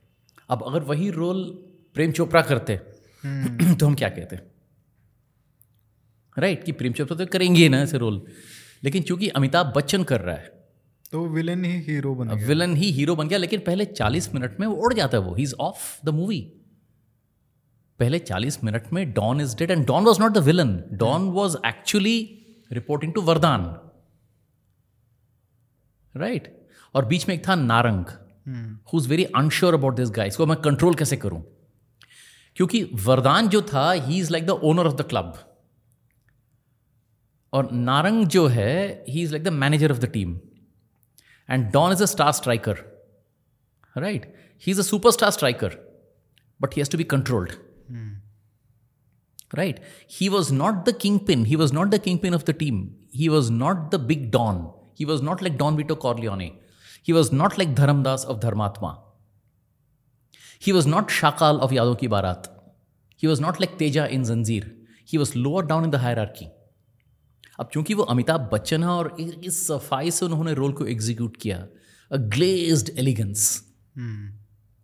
[0.48, 1.64] अब अगर वही रोल
[1.94, 2.80] प्रेम चोपड़ा करते
[3.22, 4.36] हम्म। तो हम क्या कहते?
[4.36, 8.26] राइट right, कि प्रेम चोपड़ा तो करेंगे ना ऐसे रोल
[8.84, 10.53] लेकिन चूँकि अमिताभ बच्चन कर रहा है
[11.14, 14.56] तो विलन ही हीरो बन गया। विलन ही हीरो बन गया लेकिन पहले 40 मिनट
[14.60, 16.40] में वो उड़ जाता है वो। He is of the movie
[18.00, 21.56] पहले 40 मिनट में Don is dead and Don was not the villain Don was
[21.66, 22.16] actually
[22.72, 23.66] reporting to Vardaan
[26.14, 26.48] right
[26.94, 28.04] और बीच में एक था Narang
[28.92, 31.42] who is very unsure about this guys को मैं कंट्रोल कैसे करूँ?
[32.56, 35.38] क्योंकि वरदान जो था he is like the owner of the club
[37.52, 40.40] और नारंग जो है he is like the manager of the team
[41.48, 42.84] And Don is a star striker.
[43.94, 44.26] Right?
[44.58, 45.78] He's a superstar striker,
[46.58, 47.58] but he has to be controlled.
[47.92, 48.16] Mm.
[49.56, 49.80] Right?
[50.06, 51.44] He was not the kingpin.
[51.44, 52.96] He was not the kingpin of the team.
[53.10, 54.72] He was not the big Don.
[54.94, 56.58] He was not like Don Vito Corleone.
[57.02, 58.98] He was not like Dharamdas of Dharmatma.
[60.58, 62.48] He was not Shakal of Yadav Ki Barat.
[63.16, 64.74] He was not like Teja in Zanzir.
[65.04, 66.50] He was lower down in the hierarchy.
[67.58, 71.66] अब चूँकि वो अमिताभ बच्चन है और इस सफ़ाई से उन्होंने role को एग्जीक्यूट किया
[72.10, 73.46] अ ग्लेज्ड एलिगेंस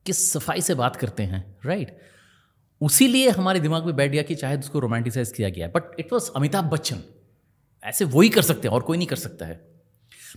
[0.06, 1.98] किस सफ़ाई से बात करते हैं राइट
[2.80, 6.12] उसी लिए हमारे दिमाग में बैठ गया कि चाहे उसको रोमांटिसाइज किया गया but it
[6.12, 7.02] was Amitabh Bachchan.
[7.82, 9.54] ऐसे वही कर सकते हैं और कोई नहीं कर सकता है।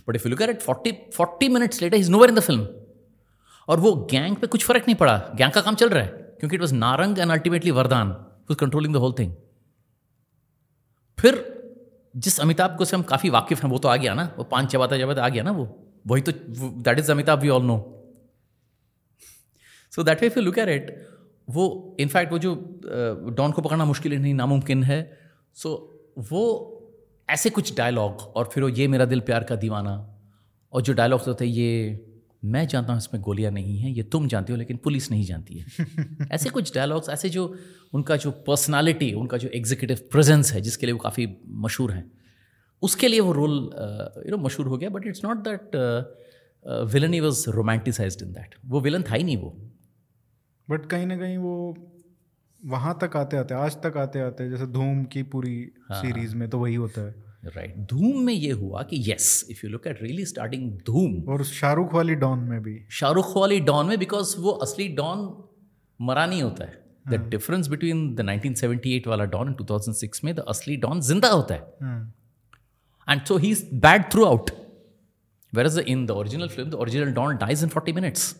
[0.08, 2.68] But if you look at forty forty minutes later is nowhere in the film
[3.68, 6.08] और वो गैंग पे कुछ फ़र्क नहीं पड़ा। गैंग का काम चल रहा है
[6.40, 8.12] क्योंकि it was Narang and ultimately Vardaan
[8.54, 9.32] controlling the whole thing
[11.18, 11.42] फिर
[12.14, 14.70] जिस अमिताभ को से हम काफ़ी वाकिफ हैं वो तो आ गया ना वो पाँच
[14.72, 15.64] चबाता चबाता आ गया ना वो।
[16.06, 16.32] वही तो
[16.82, 17.78] that is Amitabh we all know
[19.92, 21.08] so that way you look at it
[21.48, 22.54] वो इनफैक्ट वो जो
[23.36, 25.00] डॉन को पकड़ना मुश्किल नहीं नामुमकिन है।
[25.54, 26.70] सो so, वो
[27.28, 29.94] ऐसे कुछ डायलॉग और फिर वो ये मेरा दिल प्यार का दीवाना।
[30.72, 32.13] और जो डायलॉग्स होते ये
[32.44, 35.58] मैं जानता हूँ इसमें गोलियाँ नहीं हैं ये तुम जानती हो लेकिन पुलिस नहीं जानती
[35.58, 37.54] है। ऐसे कुछ डायलॉग्स ऐसे जो
[37.92, 42.10] उनका जो पर्सनालिटी उनका जो एग्जीक्यूटिव प्रेजेंस है जिसके लिए वो काफ़ी मशहूर हैं
[42.82, 43.52] उसके लिए वो रोल
[44.26, 45.70] यू नो मशहूर हो गया but it's not that
[46.92, 49.50] villain he was romanticise in that वो विलन था ही नहीं वो।
[50.70, 51.54] बट कहीं ना कहीं वो
[52.64, 56.48] वहाँ तक आते आते आज तक आते आते जैसे धूम की पूरी हाँ, सीरीज़ में
[56.50, 60.02] तो वही होता है। राइट धूम में ये हुआ कि yes if you look at
[60.02, 64.50] really starting Dhoom और शाहरुख वाली डॉन में भी। शाहरुख वाली डॉन में बिकॉज़ वो
[64.50, 65.28] असली डॉन
[66.00, 70.44] मरा नहीं होता है। द डिफरेंस बिटवीन द 1978 वाला डॉन इन 2006 में द
[70.48, 71.60] असली डॉन ज़िंदा होता है।
[73.08, 73.50] And so he.
[73.50, 74.50] Is bad throughout
[75.52, 78.34] where is in the original film the original Don dies in 40 minutes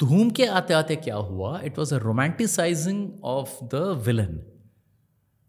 [0.00, 1.60] Dhoom के आते आते क्या हुआ?
[1.60, 4.40] It was a romanticising of the villain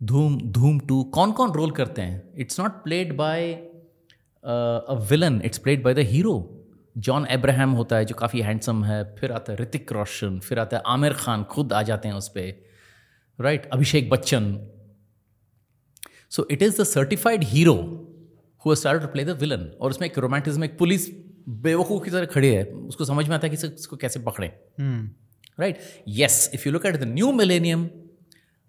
[0.04, 2.34] Dhoom Dhoom two कौन कौन रोल करते हैं?
[2.36, 6.66] It's not played by a villain it's played by the hero
[6.98, 10.78] John Abraham होता है जो काफ़ी हैंडसम है फिर आता है ऋतिक रोशन फिर आता
[10.78, 12.66] है आमिर खान खुद आ जाते हैं उस पर
[13.40, 13.74] right right?
[13.74, 14.68] Abhishek Bachchan
[16.30, 17.76] so it is the certified hero
[18.66, 21.08] who start to play the villain और उसमें एक रोमांटिज्म एक पुलिस
[21.50, 24.50] बेवकूफ़ की तरह खड़ी है। उसको समझ में आता है कि इसको कैसे पकड़ें।
[25.60, 27.90] Right yes if you look at the new millennium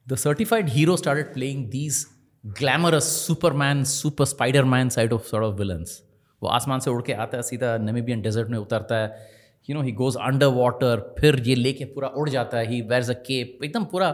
[0.07, 2.05] the certified hero started playing these
[2.45, 6.01] glamorous superman super spiderman side of sort of villains
[6.43, 9.29] वो आसमान से उड़ के आता है सीधा नमीबियन डेजर्ट में उतरता है।
[9.69, 13.15] You know he goes underwater फिर ये लेके पूरा उड़ जाता है। ही वेयर्स अ
[13.27, 14.09] केप एकदम पूरा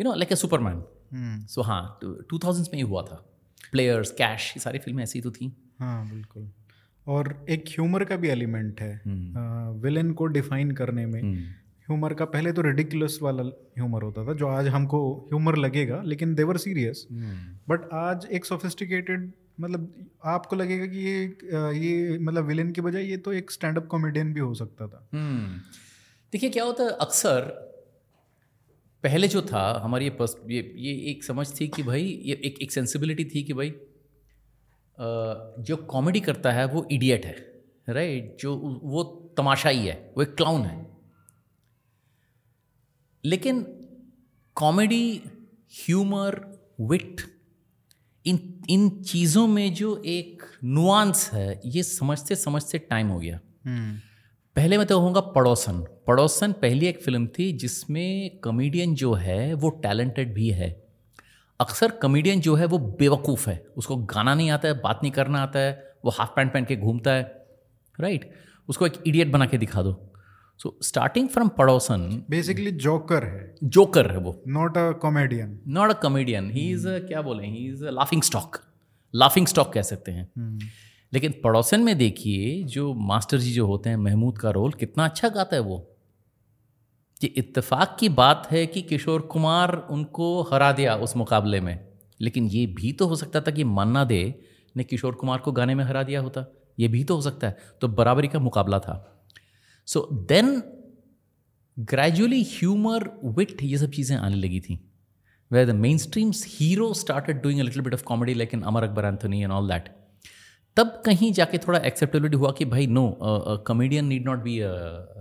[0.00, 3.24] you know like a superman so हाँ टू थाउजेंड्स में ही हुआ था।
[3.72, 6.50] प्लेयर्स कैश ये सारी फ़िल्में ऐसी तो थी। हाँ बिल्कुल।
[7.06, 11.22] और एक ह्यूमर का भी एलिमेंट है। विलन हम्म। को डिफाइन करने में।
[11.88, 16.34] ह्यूमर। का पहले तो रेडिकुलस वाला ह्यूमर होता था जो आज हमको ह्यूमर लगेगा लेकिन
[16.34, 17.06] देवर सीरियस
[17.68, 21.22] बट आज एक सोफिस्टिकेटेड मतलब आपको लगेगा कि ये
[21.78, 25.08] ये मतलब विलेन की बजाय ये तो एक स्टैंड अप कॉमेडियन भी हो सकता था
[25.14, 25.60] हम्म।
[26.32, 27.50] देखिए क्या होता है अक्सर
[29.04, 32.72] पहले जो था हमारी ये ये ये एक समझ थी कि भाई ये एक एक
[32.72, 33.74] सेंसिबिलिटी थी कि भाई
[35.62, 37.36] जो कॉमेडी करता है वो इडियट है
[37.88, 39.02] राइट जो वो
[39.36, 40.86] तमाशाई है वो एक क्लाउन है
[43.24, 43.62] लेकिन
[44.54, 45.22] कॉमेडी
[45.72, 47.20] ह्यूमर विट
[48.26, 53.98] इन इन चीज़ों में जो एक नुआंस है ये समझते समझते टाइम हो गया। हम्म।
[54.56, 59.70] पहले मैं तो कहूँगा पड़ोसन। पड़ोसन पहली एक फ़िल्म थी जिसमें कॉमेडियन जो है वो
[59.70, 60.88] टैलेंटेड भी है।
[61.60, 65.42] अक्सर कॉमेडियन जो है वो बेवकूफ़ है। उसको गाना नहीं आता है बात नहीं करना
[65.42, 67.46] आता है वो हाफ़ पैंट पहन के घूमता है।
[68.00, 68.32] राइट?
[68.68, 70.07] उसको एक इडियट बना के दिखा दो।
[70.62, 73.54] So starting from Padosan basically joker है.
[73.64, 74.42] जोकर है वो.
[74.48, 77.46] Not a comedian not a comedian he is क्या बोले?
[77.46, 78.60] He is a laughing stock
[79.14, 80.28] laughing stock कह सकते हैं.
[80.28, 80.66] Hmm.
[81.12, 85.28] लेकिन पड़ोसन में देखिए जो मास्टर जी जो होते हैं महमूद का रोल कितना अच्छा
[85.28, 85.96] गाता है वो.
[87.24, 91.88] ये इत्तेफाक की बात है कि किशोर कुमार उनको हरा दिया उस मुकाबले में.
[92.20, 94.40] लेकिन ये भी तो हो सकता था कि मन्ना दे
[94.76, 96.52] ने किशोर कुमार को गाने में हरा दिया होता.
[96.78, 97.56] ये भी तो हो सकता है.
[97.80, 99.17] तो बराबरी का मुकाबला था.
[99.88, 100.62] So then
[101.76, 104.78] gradually humour wit ये सब चीज़ें आने लगी थी
[105.52, 109.04] way the main streams hero started doing little bit of comedy like in Amar Akbar
[109.04, 109.88] Anthony and all that
[110.76, 113.18] तब कहीं जाके थोड़ा एक्सेप्टेबिलिटी हुआ कि भाई no
[113.66, 114.72] comedian need not be a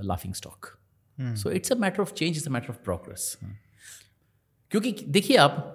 [0.04, 0.78] laughing stock
[1.20, 3.38] so it's a matter of change it's a matter of progress
[4.72, 5.74] क्योंकि देखिए आप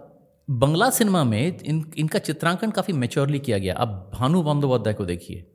[0.51, 5.52] बंगला सिनेमा में इन इनका चित्रांकन काफ़ी मेच्योरली किया गया। अब भानु बंदोपाध्याय को देखिए।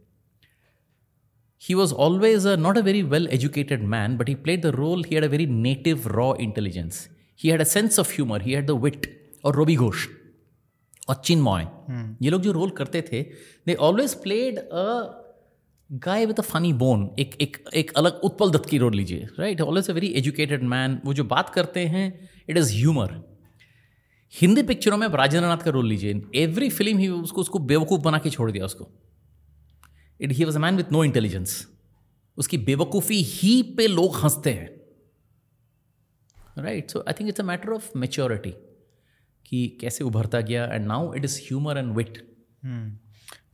[1.57, 5.03] He was always a, not a very well educated man, but he played the role.
[5.03, 7.09] He had a very native, raw intelligence.
[7.35, 8.39] He had a sense of humor.
[8.39, 9.07] He had the wit.
[9.45, 10.05] और रोबी घोष
[11.09, 11.65] और चिन्मॉय
[12.21, 13.21] ये लोग जो role करते थे
[13.67, 14.85] they always played a
[15.89, 19.61] guy with a funny bone एक एक एक अलग उत्पल दत्त की रोल लीजिए right
[19.61, 22.07] always a very educated man वो जो बात करते हैं
[22.49, 23.13] इट इज़ ह्यूमर
[24.33, 28.17] हिंदी पिक्चरों में राजेंद्र नाथ का रोल लीजिए एवरी फ़िल्म ही उसको उसको बेवकूफ़ बना
[28.25, 28.91] के छोड़ दिया उसको
[30.21, 31.67] it he was a man with no intelligence
[32.37, 34.77] उसकी बेवकूफ़ी ही पे लोग हँसते हैं।
[36.57, 38.53] Right so I think it's a matter of maturity
[39.45, 42.17] कि कैसे उभरता गया and now it is humour and wit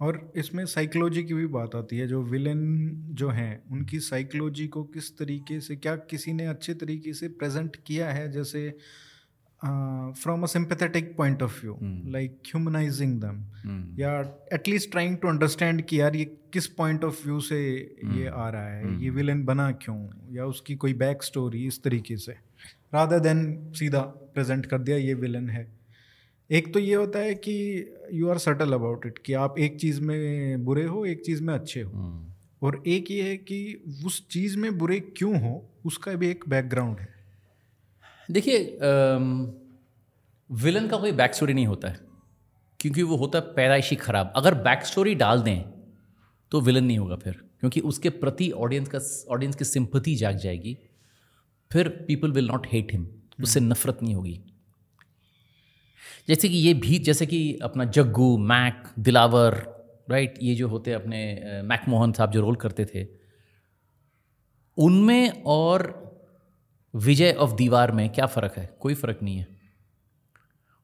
[0.01, 4.83] और इसमें साइकोलॉजी की भी बात आती है जो विलेन जो हैं उनकी साइकोलॉजी को
[4.83, 8.69] किस तरीके से क्या किसी ने अच्छे तरीके से प्रेजेंट किया है जैसे
[9.65, 11.77] from a sympathetic point of view
[12.11, 13.43] like humanising them
[13.99, 17.59] या एटलीस्ट ट्राइंग टू अंडरस्टैंड कि यार ये किस पॉइंट ऑफ़ व्यू से.
[18.05, 18.83] ये आ रहा है?
[18.85, 19.01] hmm.
[19.03, 20.09] ये विलन बना क्यों?
[20.31, 22.31] या उसकी कोई बैक स्टोरी इस तरीके से?
[22.93, 23.99] राधा देन सीधा
[24.33, 25.67] प्रेजेंट कर दिया ये विलन है।
[26.49, 27.53] एक तो ये होता है कि
[28.13, 31.53] you are subtle about it कि आप एक चीज़ में बुरे हो एक चीज़ में
[31.53, 32.63] अच्छे हो। hmm.
[32.63, 36.99] और एक ये है कि उस चीज़ में बुरे क्यों हो उसका भी एक बैकग्राउंड
[36.99, 37.07] है।
[38.29, 38.77] देखिए
[40.49, 41.99] विलन का कोई बैक स्टोरी नहीं होता है
[42.79, 45.72] क्योंकि वो होता है पैदाइशी खराब। अगर बैक स्टोरी डाल दें
[46.53, 48.99] तो विलन नहीं होगा फिर क्योंकि उसके प्रति ऑडियंस का
[49.33, 50.77] ऑडियंस की सिंपथी जाग जाएगी।
[51.71, 53.07] फिर people will not hate him
[53.43, 54.39] उससे नफरत नहीं होगी।
[56.27, 59.55] जैसे कि ये भी जैसे कि अपना जग्गू मैक दिलावर
[60.09, 61.19] राइट ये जो होते अपने
[61.65, 63.05] मैक मोहन साहब जो रोल करते थे
[64.77, 65.91] उनमें और
[66.93, 68.69] विजय ऑफ़ दीवार में क्या फ़र्क है?
[68.79, 69.47] कोई फ़र्क नहीं है।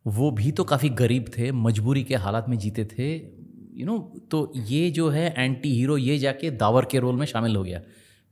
[0.06, 3.39] वो भी तो काफ़ी गरीब थे मजबूरी के हालात में जीते थे
[3.80, 3.98] यू नो
[4.32, 7.82] तो ये जो है एंटी हीरो ये जाके दावर के रोल में शामिल हो गया।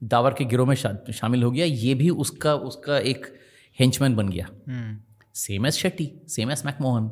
[0.04, 3.26] दावर के गिरोह में शा, शामिल हो गया। ये भी उसका उसका एक
[3.80, 4.50] हेंचमैन बन गया।
[5.36, 7.12] Same S Shetty same S Macmohan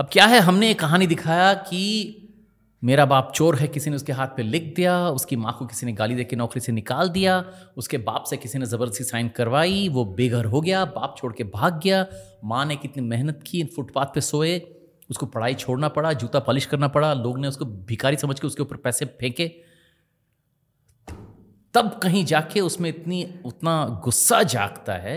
[0.00, 2.24] अब क्या है हमने एक कहानी दिखाया कि
[2.84, 5.86] मेरा बाप चोर है किसी ने उसके हाथ पे लिख दिया उसकी माँ को किसी
[5.86, 7.44] ने गाली दे के नौकरी से निकाल दिया
[7.76, 11.44] उसके बाप से किसी ने ज़बरदस्ती साइन करवाई वो बेघर हो गया बाप छोड़ के
[11.44, 12.06] भाग गया
[12.44, 14.58] माँ ने कितनी मेहनत की फुटपाथ पे सोए
[15.10, 18.62] उसको पढ़ाई छोड़ना पड़ा जूता पॉलिश करना पड़ा लोग ने उसको भिखारी समझ के उसके
[18.62, 19.48] ऊपर पैसे फेंके।
[21.74, 25.16] तब कहीं जाके उसमें इतनी उतना गुस्सा जागता है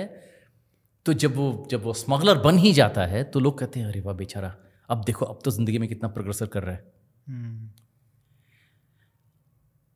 [1.06, 4.00] तो जब वो जब वो स्मगलर बन ही जाता है तो लोग कहते हैं अरे
[4.00, 4.56] वाह बेचारा
[4.90, 6.84] अब देखो अब तो ज़िंदगी में कितना प्रोग्रेसर कर रहा है।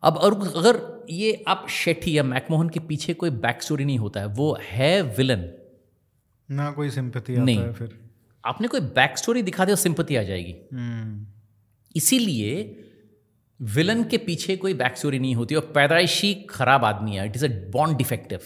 [0.03, 4.19] अब और अगर ये आप शेट्टी या मैकमोहन के पीछे कोई बैक स्टोरी नहीं होता
[4.19, 5.49] है वो है विलन
[6.49, 7.99] ना कोई सिंपति नहीं। है फिर।
[8.45, 11.27] आपने कोई बैक स्टोरी दिखा दे सिंपति आ जाएगी। हम्म।
[11.95, 12.81] इसीलिए
[13.61, 17.45] विलन के पीछे कोई बैक स्टोरी नहीं होती और पैदाइशी खराब आदमी है। It is
[17.45, 18.39] a bond defective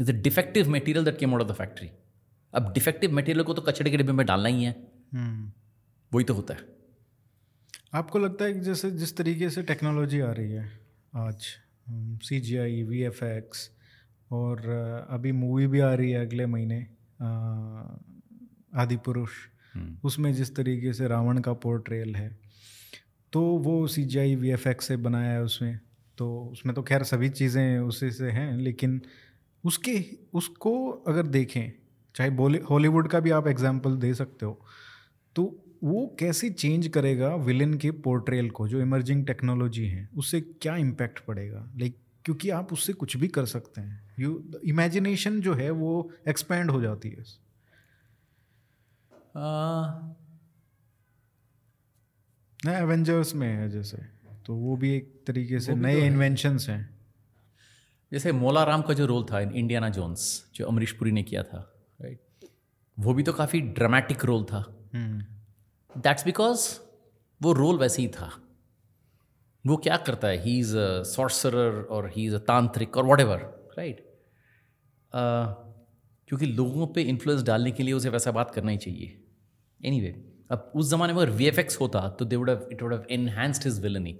[0.00, 1.90] is a defective material that came out of the factory
[2.54, 4.74] अब डिफेक्टिव मटेरियल को तो कचड़े के डिब्बे में डालना ही है।
[5.14, 5.52] हम्म।
[6.14, 6.60] वही तो होता है।
[7.94, 10.80] आपको लगता है कि जैसे जिस तरीके से टेक्नोलॉजी आ रही है
[11.16, 11.46] आज
[12.22, 13.70] C G I V F X
[14.30, 14.68] और
[15.10, 16.86] अभी मूवी भी आ रही है अगले महीने
[18.78, 19.30] आदि पुरुष
[19.74, 22.38] हम्म। उसमें जिस तरीके से रावण का पोर्ट्रेल है
[23.32, 25.78] तो वो C G I V F X से बनाया है उसमें
[26.18, 29.00] तो उसमें तो खैर सभी चीज़ें उसी से हैं लेकिन
[29.64, 30.04] उसके
[30.34, 31.72] उसको अगर देखें
[32.14, 34.60] चाहे बॉली हॉलीवुड का भी आप एग्ज़ाम्पल दे सकते हो
[35.36, 35.44] तो
[35.84, 41.18] वो कैसे चेंज करेगा विलेन के पोर्ट्रेल को जो इमर्जिंग टेक्नोलॉजी है उससे क्या इम्पैक्ट
[41.18, 41.72] पड़ेगा?
[41.78, 46.70] लाइक क्योंकि आप उससे कुछ भी कर सकते हैं। यू इमेजिनेशन जो है वो एक्सपेंड
[46.70, 47.24] हो जाती है।
[52.66, 53.96] नए एवेंजर्स में है जैसे।
[54.46, 56.98] तो वो भी एक तरीके से नए इन्वेंशंस तो हैं।
[58.12, 61.42] जैसे मोला राम का जो रोल था इन इंडियाना जोन्स जो अमरीश पुरी ने किया
[61.42, 62.20] था राइट
[62.98, 66.78] वो भी तो काफ़ी ड्रामेटिक रोल था। हम्म। दैट्स बिकॉज़
[67.42, 68.30] वो रोल वैसे ही था।
[69.66, 70.38] वो क्या करता है?
[70.42, 74.08] ही इज़ अ सॉर्सरर और ही इज़ अ तांत्रिक और वट एवर राइट
[76.28, 79.20] क्योंकि लोगों पे इन्फ्लुएंस डालने के लिए उसे वैसा बात करना ही चाहिए।
[79.80, 80.16] एनी anyway,
[80.50, 83.06] अब उस ज़माने में अगर वी एफ़ एक्स होता तो they would it would have
[83.10, 84.18] enhanced his villainy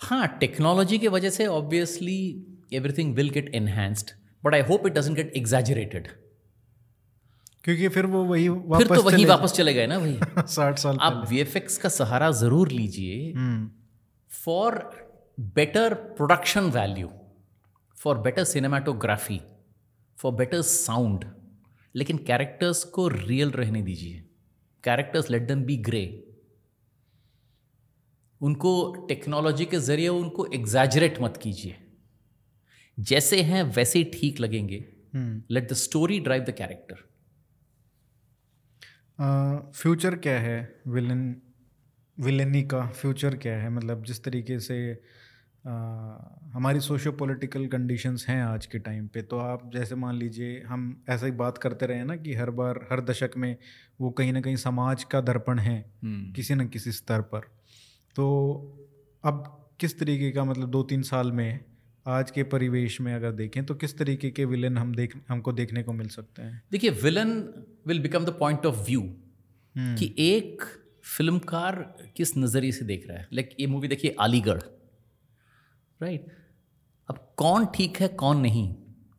[0.00, 4.10] हाँ टेक्नोलॉजी की वजह से obviously everything will get enhanced
[4.44, 6.08] but I hope it doesn't get exaggerated
[7.64, 10.78] क्योंकि फिर वो वही वापस फिर तो वही चले वापस चले गए ना वही साठ
[10.78, 13.32] साल आप वीएफएक्स का सहारा ज़रूर लीजिए।
[14.44, 14.78] For
[15.40, 17.10] better production value
[17.96, 19.40] for better cinematography
[20.18, 21.24] for better sound
[21.94, 24.24] लेकिन कैरेक्टर्स को रियल रहने दीजिए।
[24.84, 26.04] Characters let them be grey
[28.40, 31.76] उनको टेक्नोलॉजी के ज़रिए उनको एग्जैजरेट मत कीजिए।
[32.98, 34.84] जैसे हैं वैसे ठीक लगेंगे।
[35.50, 37.04] Let the story drive the character
[39.72, 40.82] future क्या है?
[40.88, 41.36] विलन
[42.18, 43.70] विलनी का फ्यूचर क्या है?
[43.70, 44.76] मतलब जिस तरीके से
[45.66, 51.04] हमारी सोशो पॉलिटिकल कंडीशंस हैं आज के टाइम पे। तो आप जैसे मान लीजिए हम
[51.08, 53.56] ऐसा ही बात करते रहे ना कि हर बार हर दशक में
[54.00, 57.40] वो कहीं ना कहीं समाज का दर्पण है हम्म। किसी न किसी स्तर पर।
[58.16, 58.26] तो
[59.24, 61.64] अब किस तरीके का मतलब दो तीन साल में
[62.06, 65.82] आज के परिवेश में अगर देखें तो किस तरीके के विलन हम देख हमको देखने
[65.82, 66.62] को मिल सकते हैं?
[66.72, 67.32] देखिए villain
[67.86, 69.02] will become the point of view
[69.78, 70.62] कि एक
[71.16, 74.62] फिल्मकार किस नज़रिए से देख रहा है। लाइक like, ये मूवी देखिए अलीगढ़
[76.00, 76.34] राइट right?
[77.08, 78.68] अब कौन ठीक है कौन नहीं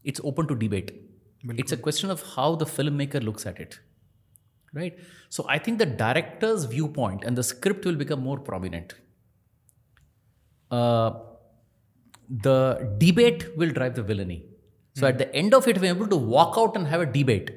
[0.05, 0.91] it's open to debate
[1.59, 3.75] it's a question of how the film maker looks at it
[4.73, 4.97] right
[5.31, 8.93] so I think the director's view point and the script will become more prominent
[12.29, 14.43] the debate will drive the villainy.
[14.95, 15.09] So mm.
[15.09, 17.51] at the end of it, we're able to walk out and have a debate.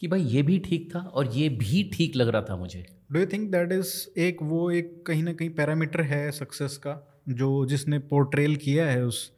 [0.00, 3.20] कि भाई ये भी ठीक था और ये भी ठीक लग रहा था मुझे do
[3.20, 6.92] you think that is एक वो एक कहीं ना कहीं पैरामीटर है सक्सेस का
[7.28, 9.30] जो जिसने पोर्ट्रेल किया है उस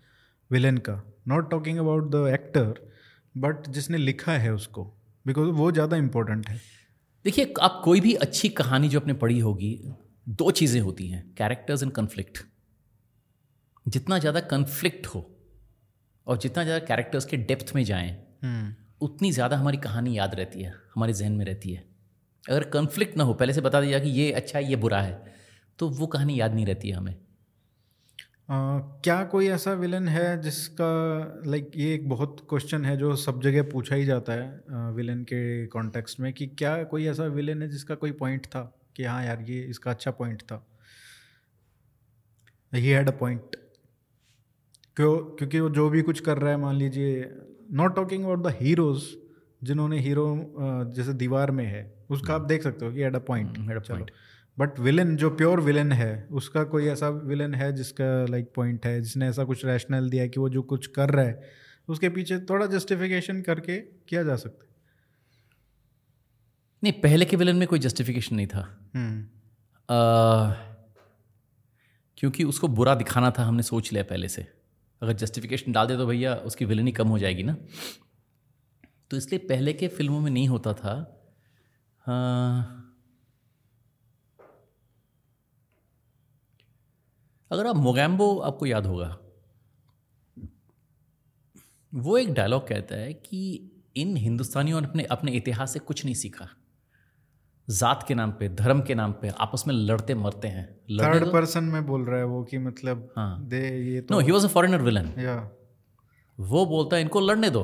[0.51, 2.75] विलन का। Not talking about the actor
[3.35, 4.85] but जिसने लिखा है उसको
[5.27, 6.61] बिकॉज़ वो ज़्यादा इम्पोर्टेंट है।
[7.25, 9.79] देखिए आप कोई भी अच्छी कहानी जो आपने पढ़ी होगी
[10.27, 12.39] दो चीज़ें होती हैं कैरेक्टर्स एंड कन्फ्लिक्ट
[13.87, 15.21] जितना ज़्यादा कन्फ्लिक्ट हो
[16.27, 18.11] और जितना ज़्यादा कैरेक्टर्स के डेप्थ में जाएँ
[18.43, 21.83] हम्म। उतनी ज़्यादा हमारी कहानी याद रहती है हमारे जहन में रहती है।
[22.45, 25.35] अगर कन्फ्लिक्ट ना हो पहले से बता दिया कि ये अच्छा है ये बुरा है
[25.79, 27.15] तो वो कहानी याद नहीं रहती है हमें।
[28.51, 30.85] Uh, क्या कोई ऐसा विलन है जिसका
[31.47, 35.23] लाइक like, ये एक बहुत क्वेश्चन है जो सब जगह पूछा ही जाता है विलन
[35.23, 38.81] के कॉन्टेक्स्ट में कि क्या कोई ऐसा विलन है जिसका कोई पॉइंट था?
[38.97, 40.67] कि हाँ यार ये इसका अच्छा पॉइंट था।
[42.75, 43.57] ही हैड अ पॉइंट
[44.97, 45.19] क्यों?
[45.19, 47.33] क्योंकि वो जो भी कुछ कर रहा है मान लीजिए
[47.73, 49.03] not talking about the heroes
[49.63, 50.55] जिन्होंने हीरो
[50.97, 54.11] जैसे दीवार में है उसका आप देख सकते हो कि at a point a point
[54.61, 58.87] but villain जो प्योर विलन है उसका कोई ऐसा विलन है जिसका लाइक like, पॉइंट
[58.87, 59.01] है?
[59.01, 61.43] जिसने ऐसा कुछ रैशनल दिया कि वो जो कुछ कर रहा है
[61.89, 64.71] उसके पीछे थोड़ा जस्टिफिकेशन करके किया जा सकता है।
[66.85, 68.61] नहीं पहले के विलन में कोई जस्टिफिकेशन नहीं था।
[69.91, 70.53] आ,
[72.17, 74.47] क्योंकि उसको बुरा दिखाना था हमने सोच लिया पहले से।
[75.03, 77.57] अगर जस्टिफिकेशन डाल दे तो भैया उसकी विलनी कम हो जाएगी ना।
[79.11, 80.95] तो इसलिए पहले के फ़िल्मों में नहीं होता था।
[82.07, 82.77] हाँ
[87.51, 89.17] अगर आप मोगैम्बो आपको याद होगा।
[91.93, 93.41] वो एक डायलॉग कहता है कि
[93.97, 96.49] इन हिंदुस्तानियों ने अपने अपने इतिहास से कुछ नहीं सीखा।
[97.69, 100.67] जात के नाम पे धर्म के नाम पे आपस में लड़ते मरते हैं।
[101.01, 103.61] थर्ड पर्सन में बोल रहा है वो कि मतलब हाँ। दे
[103.93, 105.37] ये तो no he was a foreigner villain या
[106.39, 107.63] वो बोलता है इनको लड़ने दो।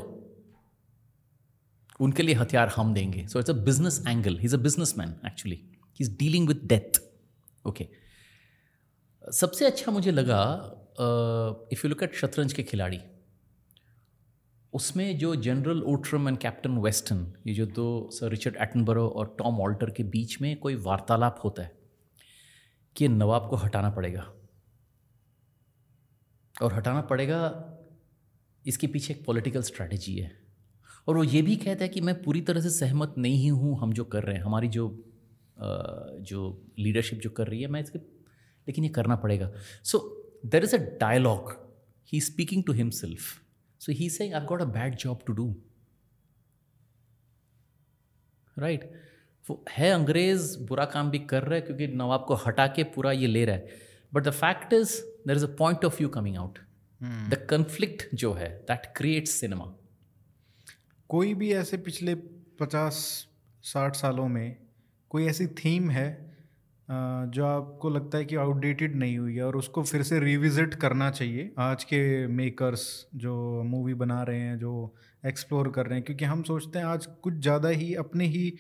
[2.01, 5.15] उनके लिए हथियार हम देंगे। So it's a business angle he is a business man
[5.27, 7.01] actually he is dealing with death
[7.67, 7.89] okay
[9.27, 10.43] सबसे अच्छा मुझे लगा
[11.73, 12.99] इफ़ यू लुक एट शतरंज के खिलाड़ी,
[14.73, 19.61] उसमें जो general Outram and captain Weston ये जो दो सर रिचर्ड एटनबरो और टॉम
[19.61, 21.73] ऑल्टर के बीच में कोई वार्तालाप होता है,
[22.97, 24.27] कि नवाब को हटाना पड़ेगा।
[26.55, 27.41] और हटाना पड़ेगा,
[28.65, 30.31] इसके पीछे एक पॉलिटिकल स्ट्रैटेजी है।
[31.09, 33.93] और वो ये भी कहता है कि मैं पूरी तरह से सहमत नहीं हूँ, हम
[33.93, 34.89] जो कर रहे हैं, हमारी जो
[35.59, 36.41] जो
[36.79, 37.99] लीडरशिप जो कर रही है, मैं इसके
[38.69, 39.51] लेकिन ये करना पड़ेगा।
[39.85, 39.99] So
[40.47, 41.51] there is a dialogue
[42.13, 43.21] he speaking to himself
[43.81, 45.55] so he say I got a bad job to do
[48.59, 48.91] right
[49.45, 53.13] वो है अंग्रेज़ बुरा काम भी कर रहा है क्योंकि नवाब को हटा के पूरा
[53.13, 56.37] ये ले रहा है। But the fact is there is a point of view coming
[56.37, 56.59] out
[57.31, 59.75] the conflict जो है दैट क्रिएट्स सिनेमा
[61.09, 62.15] कोई भी ऐसे पिछले
[62.61, 62.97] पचास
[63.63, 64.57] साठ सालों में
[65.11, 66.36] कोई ऐसी थीम है
[66.89, 71.11] जो आपको लगता है कि आउटडेटेड नहीं हुई है और उसको फिर से रिविज़िट करना
[71.11, 72.85] चाहिए। आज के मेकर्स
[73.15, 74.95] जो मूवी बना रहे हैं, जो
[75.27, 78.53] एक्सप्लोर कर रहे हैं, क्योंकि हम सोचते हैं आज कुछ ज़्यादा ही अपने ही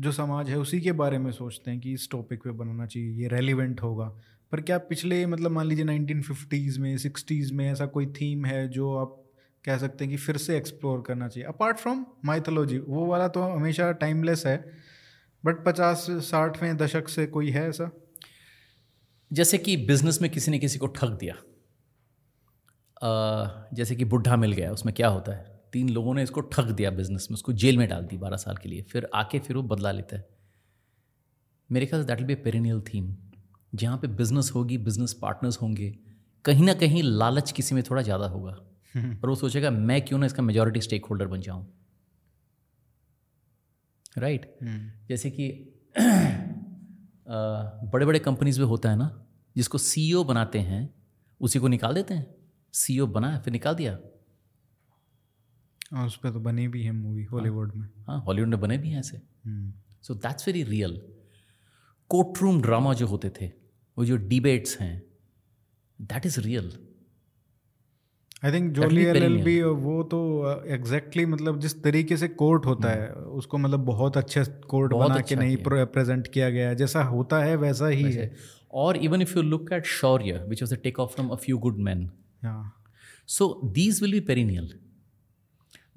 [0.00, 3.10] जो समाज है, उसी के बारे में सोचते हैं कि इस टॉपिक पे बनाना चाहिए,
[3.12, 4.06] ये रेलिवेंट होगा।
[4.52, 8.66] पर क्या पिछले मतलब मान लीजिए नाइनटीन फिफ्टीज़ में सिक्सटीज़ में ऐसा कोई थीम है
[8.68, 9.20] जो आप
[9.64, 11.48] कह सकते हैं कि फिर से एक्सप्लोर करना चाहिए?
[11.48, 14.56] अपार्ट फ्रॉम माइथोलॉजी वो वाला तो हमेशा टाइमलेस है।
[15.44, 17.90] बट पचास साठवें दशक से कोई है ऐसा?
[19.30, 21.34] जैसे कि बिज़नेस में किसी ने किसी को ठग दिया।
[23.02, 25.52] आ, जैसे कि बुढ़ा मिल गया उसमें क्या होता है?
[25.72, 28.56] तीन लोगों ने इसको ठग दिया बिज़नेस में उसको जेल में डाल दी बारह साल
[28.56, 30.28] के लिए। फिर आके फिर वो बदला लेता है।
[31.70, 33.14] मेरे ख्याल से that will be perennial theme
[33.72, 35.90] जहाँ पे बिज़नेस होगी बिज़नेस पार्टनर्स होंगे
[36.44, 38.50] कहीं ना कहीं लालच किसी में थोड़ा ज़्यादा होगा।
[38.94, 41.66] और वो सोचेगा मैं क्यों ना इसका मेजोरिटी स्टेक होल्डर बन जाऊँ?
[44.18, 44.62] Right right?
[44.62, 45.70] हम्म। जैसे कि
[47.92, 50.94] बड़े बड़े कंपनीज़ में होता है ना जिसको सीईओ e बनाते हैं
[51.40, 52.34] उसी को निकाल देते हैं।
[52.72, 53.98] सीईओ e बनाया फिर निकाल दिया।
[55.92, 58.90] हाँ उस पर तो बने भी हैं मूवी हॉलीवुड में। हाँ हॉलीवुड में बने भी
[58.90, 59.20] हैं ऐसे।
[60.02, 61.00] So that's very real
[62.10, 63.46] court room drama जो होते थे
[63.96, 65.02] वो जो डिबेट्स हैं
[66.00, 66.83] that is real
[68.44, 70.18] I think Jolly L L B वो तो
[70.66, 72.98] एग्जैक्टली uh, मतलब जिस तरीके से कोर्ट होता hmm.
[72.98, 77.02] है उसको मतलब बहुत अच्छे कोर्ट बना अच्छा के नहीं प्रेजेंट किया गया है। जैसा
[77.02, 78.36] होता है वैसा ही है।
[78.72, 81.58] और even if you look at Shaurya which was the take off from a few
[81.58, 82.10] good man
[83.26, 84.78] so these will be perennial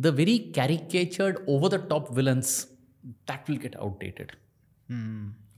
[0.01, 2.71] the very caricatured over the top villains
[3.05, 4.31] that will get outdated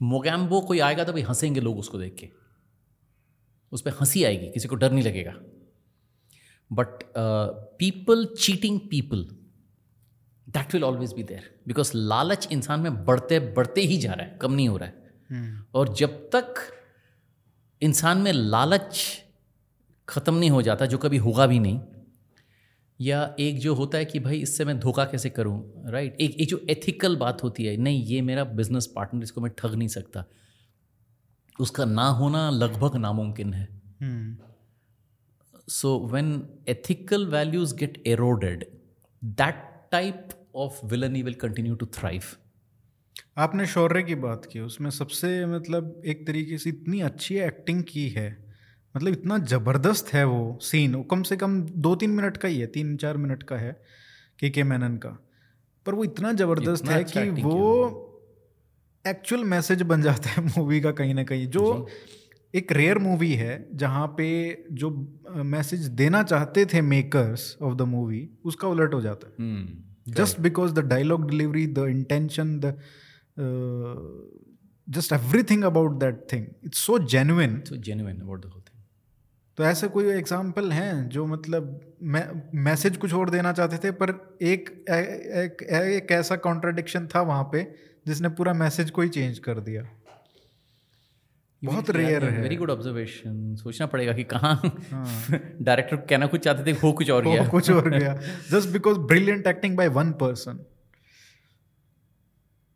[0.02, 2.28] Mogambo कोई आएगा तो भाई हंसेंगे लोग उसको देख के।
[3.72, 5.34] उस पर हँसी आएगी किसी को डर नहीं लगेगा।
[6.72, 7.04] But
[7.78, 9.28] people cheating people
[10.48, 14.38] that will always be there because लालच इंसान में बढ़ते बढ़ते ही जा रहा है
[14.42, 15.10] कम नहीं हो रहा है।
[15.64, 15.74] hmm.
[15.74, 16.54] और जब तक
[17.82, 19.22] इंसान में लालच
[20.08, 21.80] ख़त्म नहीं हो जाता जो कभी होगा भी नहीं
[23.00, 26.48] या एक जो होता है कि भाई इससे मैं धोखा कैसे करूँ राइट एक एक
[26.48, 30.24] जो एथिकल बात होती है नहीं ये मेरा बिज़नेस पार्टनर इसको मैं ठग नहीं सकता।
[31.60, 33.68] उसका ना होना लगभग नामुमकिन है।
[34.02, 34.49] hmm.
[35.70, 38.64] So when ethical values get eroded,
[39.38, 39.56] that
[39.94, 42.22] type of villainy will continue to thrive
[43.38, 48.08] आपने शौर्य की बात की उसमें सबसे मतलब एक तरीके से इतनी अच्छी एक्टिंग की
[48.08, 48.54] है
[48.96, 52.60] मतलब इतना ज़बरदस्त है वो सीन वो कम से कम दो तीन मिनट का ही
[52.60, 53.82] है तीन चार मिनट का है
[54.38, 55.08] के के मैनन का।
[55.86, 58.06] पर वो इतना ज़बरदस्त है अच्छा कि वो
[59.06, 61.88] एक्चुअल मैसेज बन जाता है मूवी का कहीं ना कहीं जो।
[62.54, 64.28] एक रेयर मूवी है जहाँ पे
[64.72, 64.90] जो
[65.44, 70.72] मैसेज देना चाहते थे मेकर्स ऑफ़ द मूवी उसका उलट हो जाता है। Just because
[70.74, 72.74] the dialogue delivery the intention the
[74.88, 78.78] just everything about that thing it's so genuine so genuine about the whole thing
[79.58, 81.80] तो ऐसे कोई एग्ज़ाम्पल हैं जो मतलब
[82.66, 84.10] मैसेज कुछ और देना चाहते थे पर
[84.42, 84.90] एक एक
[85.36, 87.62] एक, एक ऐसा कॉन्ट्राडिक्शन था वहाँ पे
[88.06, 89.82] जिसने पूरा मैसेज को ही चेंज कर दिया।
[91.64, 96.64] बहुत रेयर है। वेरी गुड ऑब्जर्वेशन सोचना पड़ेगा कि कहाँ डायरेक्टर हाँ। कहना कुछ चाहते
[96.66, 98.14] थे हो कुछ और गया। कुछ और गया।
[98.50, 100.64] Just because brilliant acting by one person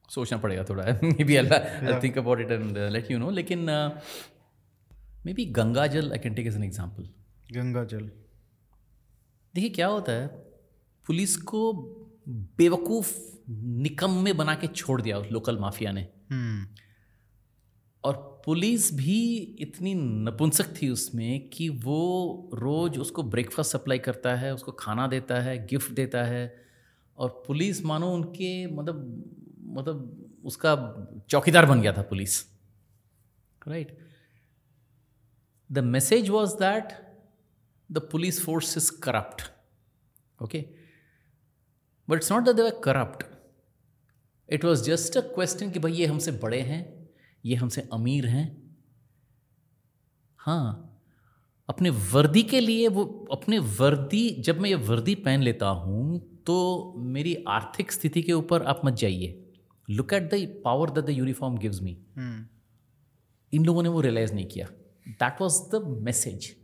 [0.08, 0.84] सोचना पड़ेगा थोड़ा।
[1.24, 3.66] Maybe I think about it and let you know लेकिन
[5.26, 5.44] may be
[5.86, 7.08] Gangaajal I can take as an example
[7.84, 8.10] Gangaajal
[9.54, 10.26] देखिए क्या होता है
[11.06, 11.72] पुलिस को
[12.28, 13.12] बेवकूफ़
[13.50, 16.84] निकम्मे बना के छोड़ दिया लोकल माफिया ने। hmm.
[18.04, 24.54] और पुलिस भी इतनी नपुंसक थी उसमें कि वो रोज़ उसको ब्रेकफास्ट सप्लाई करता है,
[24.54, 26.64] उसको खाना देता है गिफ्ट देता है।
[27.18, 29.24] और पुलिस मानो उनके मतलब
[29.60, 30.74] मतलब उसका
[31.30, 32.46] चौकीदार बन गया था police.
[33.68, 33.98] Right
[35.72, 36.92] the message was that
[37.92, 39.42] the police force is corrupt
[40.42, 40.64] okay
[42.08, 43.24] but it's not they corrupt
[44.52, 46.93] it was just a question कि भाई ये हमसे बड़े हैं
[47.44, 48.46] ये हमसे अमीर हैं।
[50.40, 50.90] हाँ
[51.68, 56.56] अपने वर्दी के लिए वो अपने वर्दी जब मैं ये वर्दी पहन लेता हूँ तो
[56.96, 59.40] मेरी आर्थिक स्थिति के ऊपर आप मत जाइए।
[59.88, 61.96] Look at the power that the uniform gives me
[63.52, 64.66] इन लोगों ने वो रियलाइज़ नहीं किया।
[65.08, 66.54] That was the message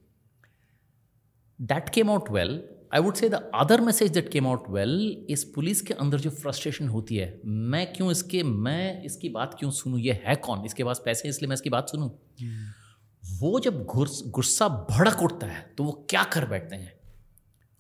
[1.59, 2.63] that came out well
[2.95, 6.31] I would say the other message that came out well इस पुलिस के अंदर जो
[6.31, 9.99] फ्रस्ट्रेशन होती है मैं क्यों इसके मैं इसकी बात क्यों सुनूं?
[9.99, 10.65] ये है कौन?
[10.65, 12.09] इसके पास पैसे इसलिए मैं इसकी बात सुनूं?
[12.09, 13.41] Hmm.
[13.41, 13.85] वो जब
[14.29, 16.93] गुस्सा भड़क उठता है तो वो क्या कर बैठते हैं?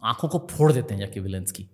[0.03, 1.69] आँखों को फोड़ देते हैं जाके विलन्स की।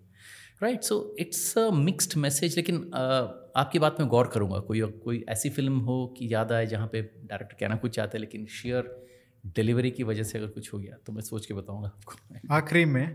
[0.62, 5.24] Right so it's a mixed message लेकिन uh, आपकी बात में गौर करूँगा। कोई कोई
[5.28, 9.05] ऐसी फ़िल्म हो कि याद आए जहाँ पे डायरेक्टर कहना कुछ चाहते हैं लेकिन शेयर
[9.54, 12.84] डिलीवरी की वजह से अगर कुछ हो गया तो मैं सोच के बताऊँगा आपको। आखिरी
[12.84, 13.06] में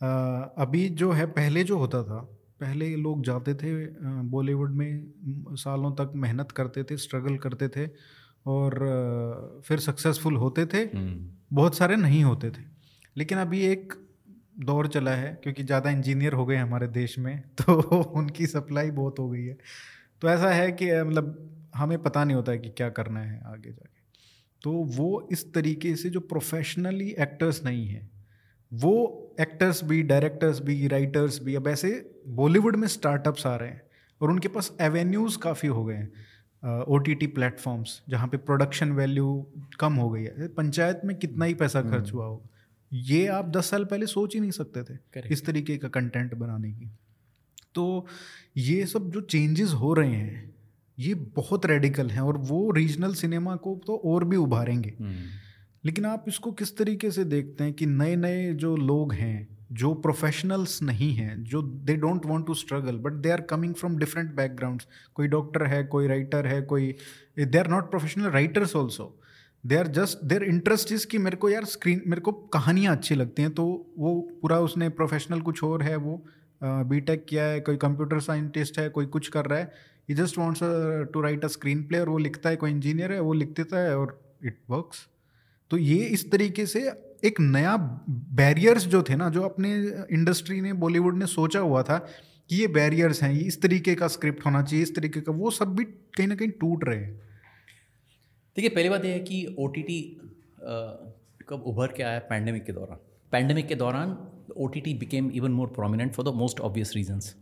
[0.00, 0.08] आ,
[0.58, 2.20] अभी जो है पहले जो होता था
[2.60, 3.72] पहले लोग जाते थे
[4.22, 5.12] बॉलीवुड में
[5.56, 7.86] सालों तक मेहनत करते थे स्ट्रगल करते थे
[8.46, 8.74] और
[9.64, 12.62] फिर सक्सेसफुल होते थे। हम्म। बहुत सारे नहीं होते थे।
[13.16, 13.92] लेकिन अभी एक
[14.58, 19.18] दौर चला है क्योंकि ज़्यादा इंजीनियर हो गए हमारे देश में तो उनकी सप्लाई बहुत
[19.18, 19.56] हो गई है।
[20.22, 23.70] तो ऐसा है कि मतलब हमें पता नहीं होता है कि क्या करना है आगे
[23.70, 23.91] जाके।
[24.64, 28.10] तो वो इस तरीके से जो प्रोफेशनली एक्टर्स नहीं हैं
[28.72, 28.94] वो
[29.40, 31.90] एक्टर्स भी डायरेक्टर्स भी राइटर्स भी अब ऐसे
[32.34, 33.82] बॉलीवुड में स्टार्टअप्स आ रहे हैं
[34.20, 38.92] और उनके पास एवेन्यूज़ काफ़ी हो गए हैं ओ टी टी प्लेटफॉर्म्स जहाँ पे प्रोडक्शन
[38.92, 39.34] वैल्यू
[39.80, 42.48] कम हो गई है पंचायत में कितना ही पैसा खर्च हम्म। हुआ होगा
[42.92, 45.32] ये आप दस साल पहले सोच ही नहीं सकते थे Correct.
[45.32, 46.90] इस तरीके का कंटेंट बनाने की
[47.74, 48.06] तो
[48.56, 50.54] ये सब जो चेंजेस हो रहे हैं
[50.98, 55.14] ये बहुत रेडिकल हैं और वो रीजनल सिनेमा को तो और भी उभारेंगे। हम्म।
[55.84, 59.94] लेकिन आप इसको किस तरीके से देखते हैं कि नए नए जो लोग हैं जो
[59.94, 64.34] प्रोफेशनल्स नहीं हैं जो they don't want to struggle but they are coming from different
[64.34, 66.94] backgrounds कोई डॉक्टर है कोई राइटर है कोई
[67.38, 69.18] they are not professional writers also
[69.66, 73.14] they are just their interest is कि मेरे को यार स्क्रीन मेरे को कहानियाँ अच्छी
[73.14, 76.24] लगती हैं तो वो पूरा उसने प्रोफेशनल कुछ और है वो
[76.62, 79.72] बी टेक किया है कोई कंप्यूटर साइंटिस्ट है कोई कुछ कर रहा है।
[80.08, 80.60] He just wants
[81.12, 83.78] to write a screen play और वो लिखता है कोई इंजीनियर है वो लिख देता
[83.78, 85.08] है और इट वर्क्स
[85.70, 86.80] तो ये इस तरीके से
[87.24, 87.76] एक नया
[88.10, 89.74] बैरियर्स जो थे ना जो अपने
[90.12, 91.98] इंडस्ट्री ने बॉलीवुड ने सोचा हुआ था
[92.48, 95.50] कि ये बैरियर्स हैं ये इस तरीके का स्क्रिप्ट होना चाहिए इस तरीके का वो
[95.50, 97.14] सब भी कहीं ना कहीं टूट रहे हैं।
[98.56, 100.20] देखिए पहली बात यह है कि ओ टी टी
[101.48, 102.98] कब उभर के आया पैंडमिक के दौरान?
[103.32, 104.16] पैंडमिक के दौरान
[104.56, 107.34] O T T became even more prominent for the most obvious reasons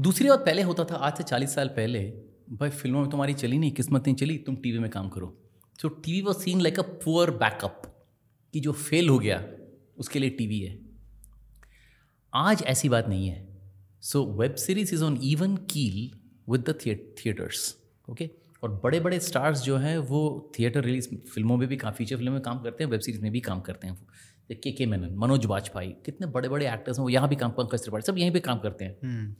[0.00, 1.98] दूसरी बात पहले होता था, आज से चालीस साल पहले,
[2.52, 5.38] भाई फ़िल्मों में तुम्हारी चली नहीं, किस्मत नहीं चली, तुम टीवी में काम करो।
[5.82, 7.82] So TV was seen like a poor backup
[8.54, 9.44] कि जो फेल हो गया,
[9.98, 10.78] उसके लिए टीवी है।
[12.34, 13.58] आज ऐसी बात नहीं है।
[14.02, 16.18] So web series is on even keel
[16.52, 17.76] with the theatres
[18.08, 18.30] okay
[18.62, 22.32] और बड़े बड़े स्टार्स जो हैं, वो थिएटर रिलीज़ फ़िल्मों में भी काम फीचर फ़िल्म
[22.32, 24.06] में काम करते हैं वेब सीरीज़ में भी काम करते हैं
[24.52, 27.80] के के मेनन मनोज वाजपेयी कितने बड़े बड़े एक्टर्स हैं, वो यहाँ भी काम, पंकज
[27.80, 29.34] त्रिपाठी, सब यहीं पर काम करते हैं। हम्म।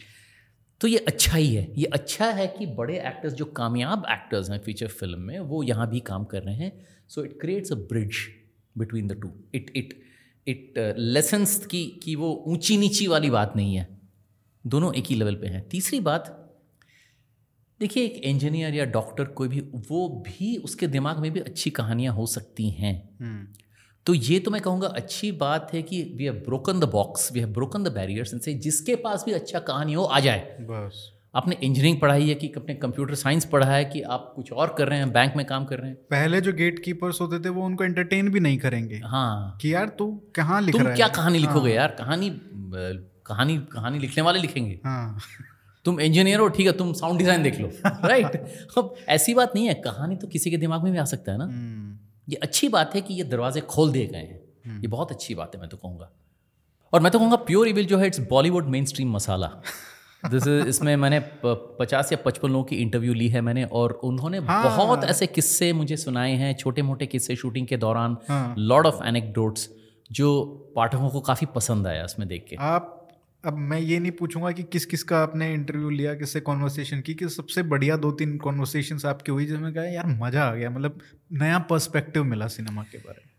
[0.81, 4.59] तो ये अच्छा ही है। ये अच्छा है कि बड़े एक्टर्स जो कामयाब एक्टर्स हैं
[4.59, 6.72] फीचर फ़िल्म में, वो यहाँ भी काम कर रहे हैं।
[7.09, 8.26] So it creates a bridge
[8.76, 10.01] between the two it it
[10.47, 13.87] it lessens की, कि वो ऊँची नीची वाली बात नहीं है।
[14.64, 16.35] दोनों एक ही लेवल पे हैं। तीसरी बात,
[17.81, 22.14] देखिए एक इंजीनियर या डॉक्टर कोई भी, वो भी उसके दिमाग में भी अच्छी कहानियाँ
[22.14, 23.47] हो सकती हैं। हम्म।
[24.09, 27.41] तो ये तो मैं कहूँगा अच्छी बात है कि we have broken the box we
[27.41, 31.57] have broken the barriers इनसे जिसके पास भी अच्छा कहानी हो आ जाए। बस। आपने
[31.63, 34.99] इंजीनियरिंग पढ़ाई है कि अपने कंप्यूटर साइंस पढ़ा है कि आप कुछ और कर रहे
[34.99, 37.85] हैं बैंक में काम कर रहे हैं। पहले जो गेट कीपर्स होते थे वो उनको
[37.85, 40.97] एंटरटेन भी नहीं करेंगे। हाँ। कि यार तू कहाँ लिख रहा है?
[40.97, 41.89] क्या कहानी लिखोगे यार?
[41.89, 42.31] कहानी
[43.27, 45.19] कहानी कहानी लिखने वाले लिखेंगे। हाँ।
[45.85, 48.37] तुम इंजीनियर हो ठीक है तुम साउंड डिज़ाइन देख लो राइट
[48.79, 51.39] अब ऐसी बात नहीं है कहानी तो किसी के दिमाग में भी आ सकता है
[51.39, 51.99] ना। हम्म,
[52.29, 55.55] ये अच्छी बात है कि ये दरवाजे खोल दिए गए हैं। ये बहुत अच्छी बात
[55.55, 56.11] है मैं तो कहूँगा।
[56.93, 59.47] और मैं तो कहूँगा प्योर इविल जो है it's Bollywood main stream masala
[60.22, 64.39] this is इसमें मैंने पचास या पचपन लोगों की इंटरव्यू ली है मैंने और उन्होंने
[64.39, 68.16] हाँ। बहुत ऐसे किस्से मुझे सुनाए हैं छोटे मोटे किस्से शूटिंग के दौरान।
[68.59, 69.68] लॉर्ड ऑफ़ एनेक्डोट्स
[70.11, 70.31] जो
[70.76, 72.97] पाठकों को काफ़ी पसंद आया उसमें देख के। आप
[73.45, 77.14] अब मैं ये नहीं पूछूँगा कि किस किस का आपने इंटरव्यू लिया, किससे कॉन्वर्सेशन की,
[77.14, 80.99] कि सबसे बढ़िया दो तीन कॉन्वर्सेशन आपकी हुई जिसमें कहा, यार, मज़ा आ गया। मतलब
[81.32, 83.32] नया पर्सपेक्टिव मिला सिनेमा के बारे में।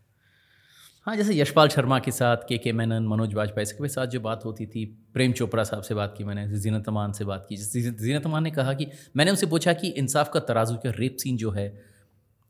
[1.06, 4.44] हाँ जैसे यशपाल शर्मा के साथ के के मैनन मनोज वाजपेयी सबके साथ जो बात
[4.44, 4.84] होती थी,
[5.14, 8.50] प्रेम चोपड़ा साहब से बात की मैंने, जीनत अमान से बात की जीनत अमान ने
[8.50, 8.86] कहा कि,
[9.16, 11.82] मैंने उनसे पूछा कि इंसाफ का तराजू का रेप सीन जो है,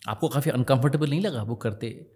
[0.09, 2.11] आपको काफ़ी अनकंफर्टेबल नहीं लगा वो करते?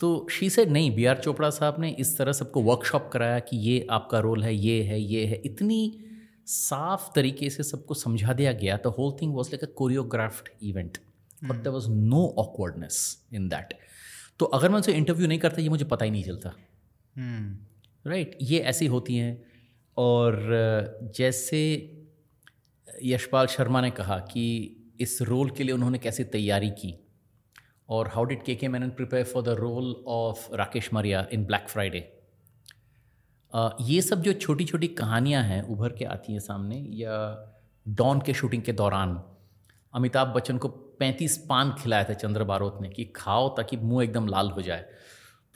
[0.00, 3.56] तो शी से नहीं बी आर चोपड़ा साहब ने इस तरह सबको वर्कशॉप कराया कि
[3.56, 6.04] ये आपका रोल है ये है ये है। इतनी
[6.46, 10.98] साफ़ तरीके से सबको समझा दिया गया। The whole thing was like a choreographed event
[11.44, 13.74] but there was no awkwardness in that
[14.38, 16.54] तो अगर मैं उनसे इंटरव्यू नहीं करता ये मुझे पता ही नहीं चलता।
[18.06, 19.42] राइट ये ऐसी होती हैं।
[19.96, 21.60] और जैसे
[23.04, 26.99] यशपाल शर्मा ने कहा कि इस रोल के लिए उन्होंने कैसे तैयारी की?
[27.90, 31.68] और how did K K Menon prepare for the role of Rakesh Maria in Black
[31.68, 32.08] Friday
[33.82, 37.16] ये सब जो छोटी छोटी कहानियाँ हैं उभर के आती हैं सामने या
[37.86, 39.20] डॉन के शूटिंग के दौरान
[39.94, 44.26] अमिताभ बच्चन को पैंतीस पान खिलाया था चंद्र बारोत ने कि खाओ ताकि मुँह एकदम
[44.28, 44.84] लाल हो जाए।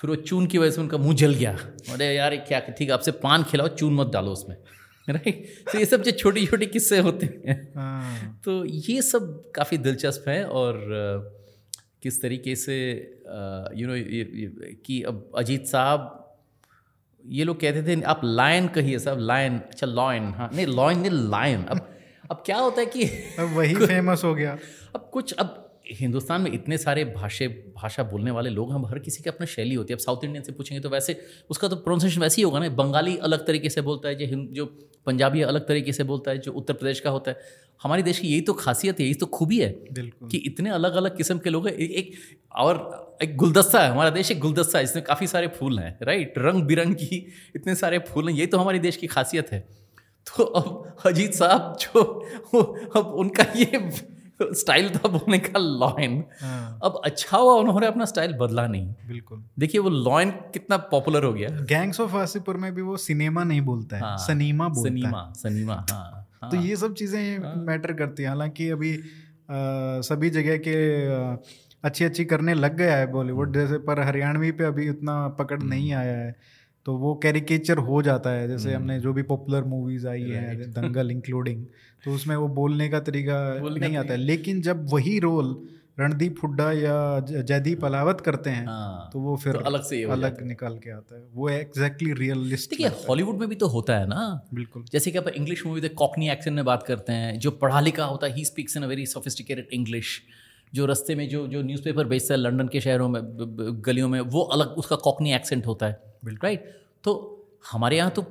[0.00, 1.52] फिर वो चून की वजह से उनका मुँह जल गया।
[1.92, 4.56] अरे यार क्या ठीक है आपसे पान खिलाओ चून मत डालो उसमें।
[5.08, 9.78] राइट तो ये सब जो छोटी छोटी किस्से होते हैं। हाँ। तो ये सब काफ़ी
[9.78, 10.74] दिलचस्प है और
[12.04, 12.76] किस तरीके से
[13.76, 13.94] यू नो
[14.84, 16.10] कि अब अजीत साहब
[17.24, 21.10] ये लोग कहते थे आप लायन कहिए साहब लायन अच्छा लॉयन हाँ नहीं लॉयन नहीं
[21.10, 21.88] लायन अब
[22.30, 23.04] अब क्या होता है कि
[23.38, 24.58] अब वही फ़ेमस हो गया।
[24.94, 29.22] अब कुछ अब हिंदुस्तान में इतने सारे भाषे भाषा बोलने वाले लोग हम हर किसी
[29.22, 31.16] की अपनी शैली होती है। अब साउथ इंडियन से पूछेंगे तो वैसे
[31.50, 34.66] उसका तो प्रोनाउंसिएशन वैसे ही होगा ना। बंगाली अलग तरीके से बोलता है जो जो
[35.06, 38.28] पंजाबी अलग तरीके से बोलता है जो उत्तर प्रदेश का होता है। हमारे देश की
[38.28, 39.68] यही तो खासियत है यही तो खूबी है
[39.98, 42.12] कि इतने अलग अलग किस्म के लोग हैं। एक, एक
[42.54, 46.34] और एक गुलदस्ता है हमारा देश एक गुलदस्ता है इसमें काफ़ी सारे फूल हैं राइट
[46.38, 47.26] रंग बिरंग की
[47.56, 49.60] इतने सारे फूल हैं यही तो हमारे देश की खासियत है।
[50.26, 52.02] तो अब अजीत साहब जो
[52.96, 53.78] अब उनका ये
[54.40, 59.42] स्टाइल था बोलने का लॉयन। हाँ, अब अच्छा हुआ उन्होंने अपना स्टाइल बदला नहीं। बिल्कुल।
[59.58, 63.60] देखिए वो लॉयन कितना पॉपुलर हो गया। गैंग्स ऑफ़ वासीपुर में भी वो सिनेमा नहीं
[63.60, 67.92] बोलता है हाँ, सनीमा बोलता सनीमा है। सनीमा हाँ हाँ। तो ये सब चीज़ें मैटर
[67.92, 70.74] करती हैं। हालाँकि अभी आ, सभी जगह के
[71.12, 71.36] आ,
[71.84, 75.92] अच्छी अच्छी करने लग गया है बॉलीवुड। जैसे पर हरियाणवी पे अभी उतना पकड़ नहीं
[75.92, 76.36] आया है।
[76.86, 81.10] तो वो कैरिकेचर हो जाता है जैसे हमने जो भी पॉपुलर मूवीज़ आई है दंगल
[81.10, 81.64] इंक्लूडिंग
[82.04, 85.68] तो उसमें वो बोलने का तरीका बोलने नहीं आता है। लेकिन जब वही रोल
[86.00, 90.42] रणदीप हुड्डा या जयदीप अलावत करते हैं हाँ। तो वो फिर तो अलग से अलग
[90.42, 94.40] निकाल के आता है। वो एग्जैक्टली रियलिस्टिक देखिए हॉलीवुड में भी तो होता है ना।
[94.54, 98.04] बिल्कुल। जैसे कि आप इंग्लिश मूवी कॉकनी एक्सेंट में बात करते हैं जो पढ़ा लिखा
[98.04, 100.22] होता है he speaks in a very sophisticated English
[100.72, 103.20] जो रस्ते में जो जो न्यूज़पेपर बेचता है लंदन के शहरों में
[103.86, 106.00] गलियों में वो अलग उसका कॉकनी एक्सेंट होता है
[106.42, 106.68] राइट
[107.04, 107.12] तो
[107.72, 108.24] हमारे यहाँ तो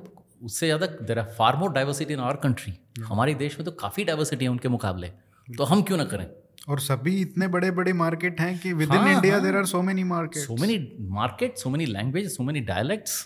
[0.44, 2.72] उससे ज़्यादा there are far more diversity in our country
[3.04, 5.08] हमारे देश में तो काफ़ी डाइवर्सिटी है उनके मुकाबले।
[5.48, 6.26] तो हम क्यों ना करें?
[6.68, 9.38] और सभी इतने बड़े बड़े मार्केट हैं कि within India.
[9.40, 10.76] There are so many market so many
[11.10, 13.16] market so many language so many dialects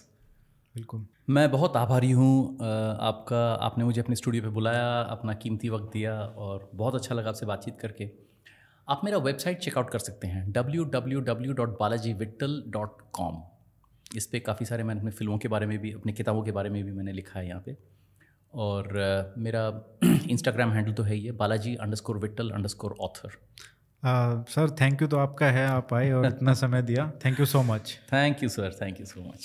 [0.75, 2.55] बिल्कुल। मैं बहुत आभारी हूँ
[3.03, 7.29] आपका आपने मुझे अपने स्टूडियो पे बुलाया अपना कीमती वक्त दिया और बहुत अच्छा लगा
[7.29, 8.11] आपसे बातचीत करके।
[8.91, 13.35] आप मेरा वेबसाइट चेकआउट कर सकते हैं www.balajiwittal.com
[14.17, 16.71] इस पर काफ़ी सारे मैंने अपनी फ़िल्मों के बारे में भी अपनी किताबों के बारे
[16.71, 17.77] में भी मैंने लिखा है यहाँ पे।
[18.55, 19.91] और अ, मेरा
[20.29, 23.29] इंस्टाग्राम हैंडल तो है है Balaji underscore Vittal underscore author
[24.49, 27.63] sir thank you तो आपका है आप आए और इतना समय दिया। Thank you so
[27.63, 29.35] much thank you sir thank you so much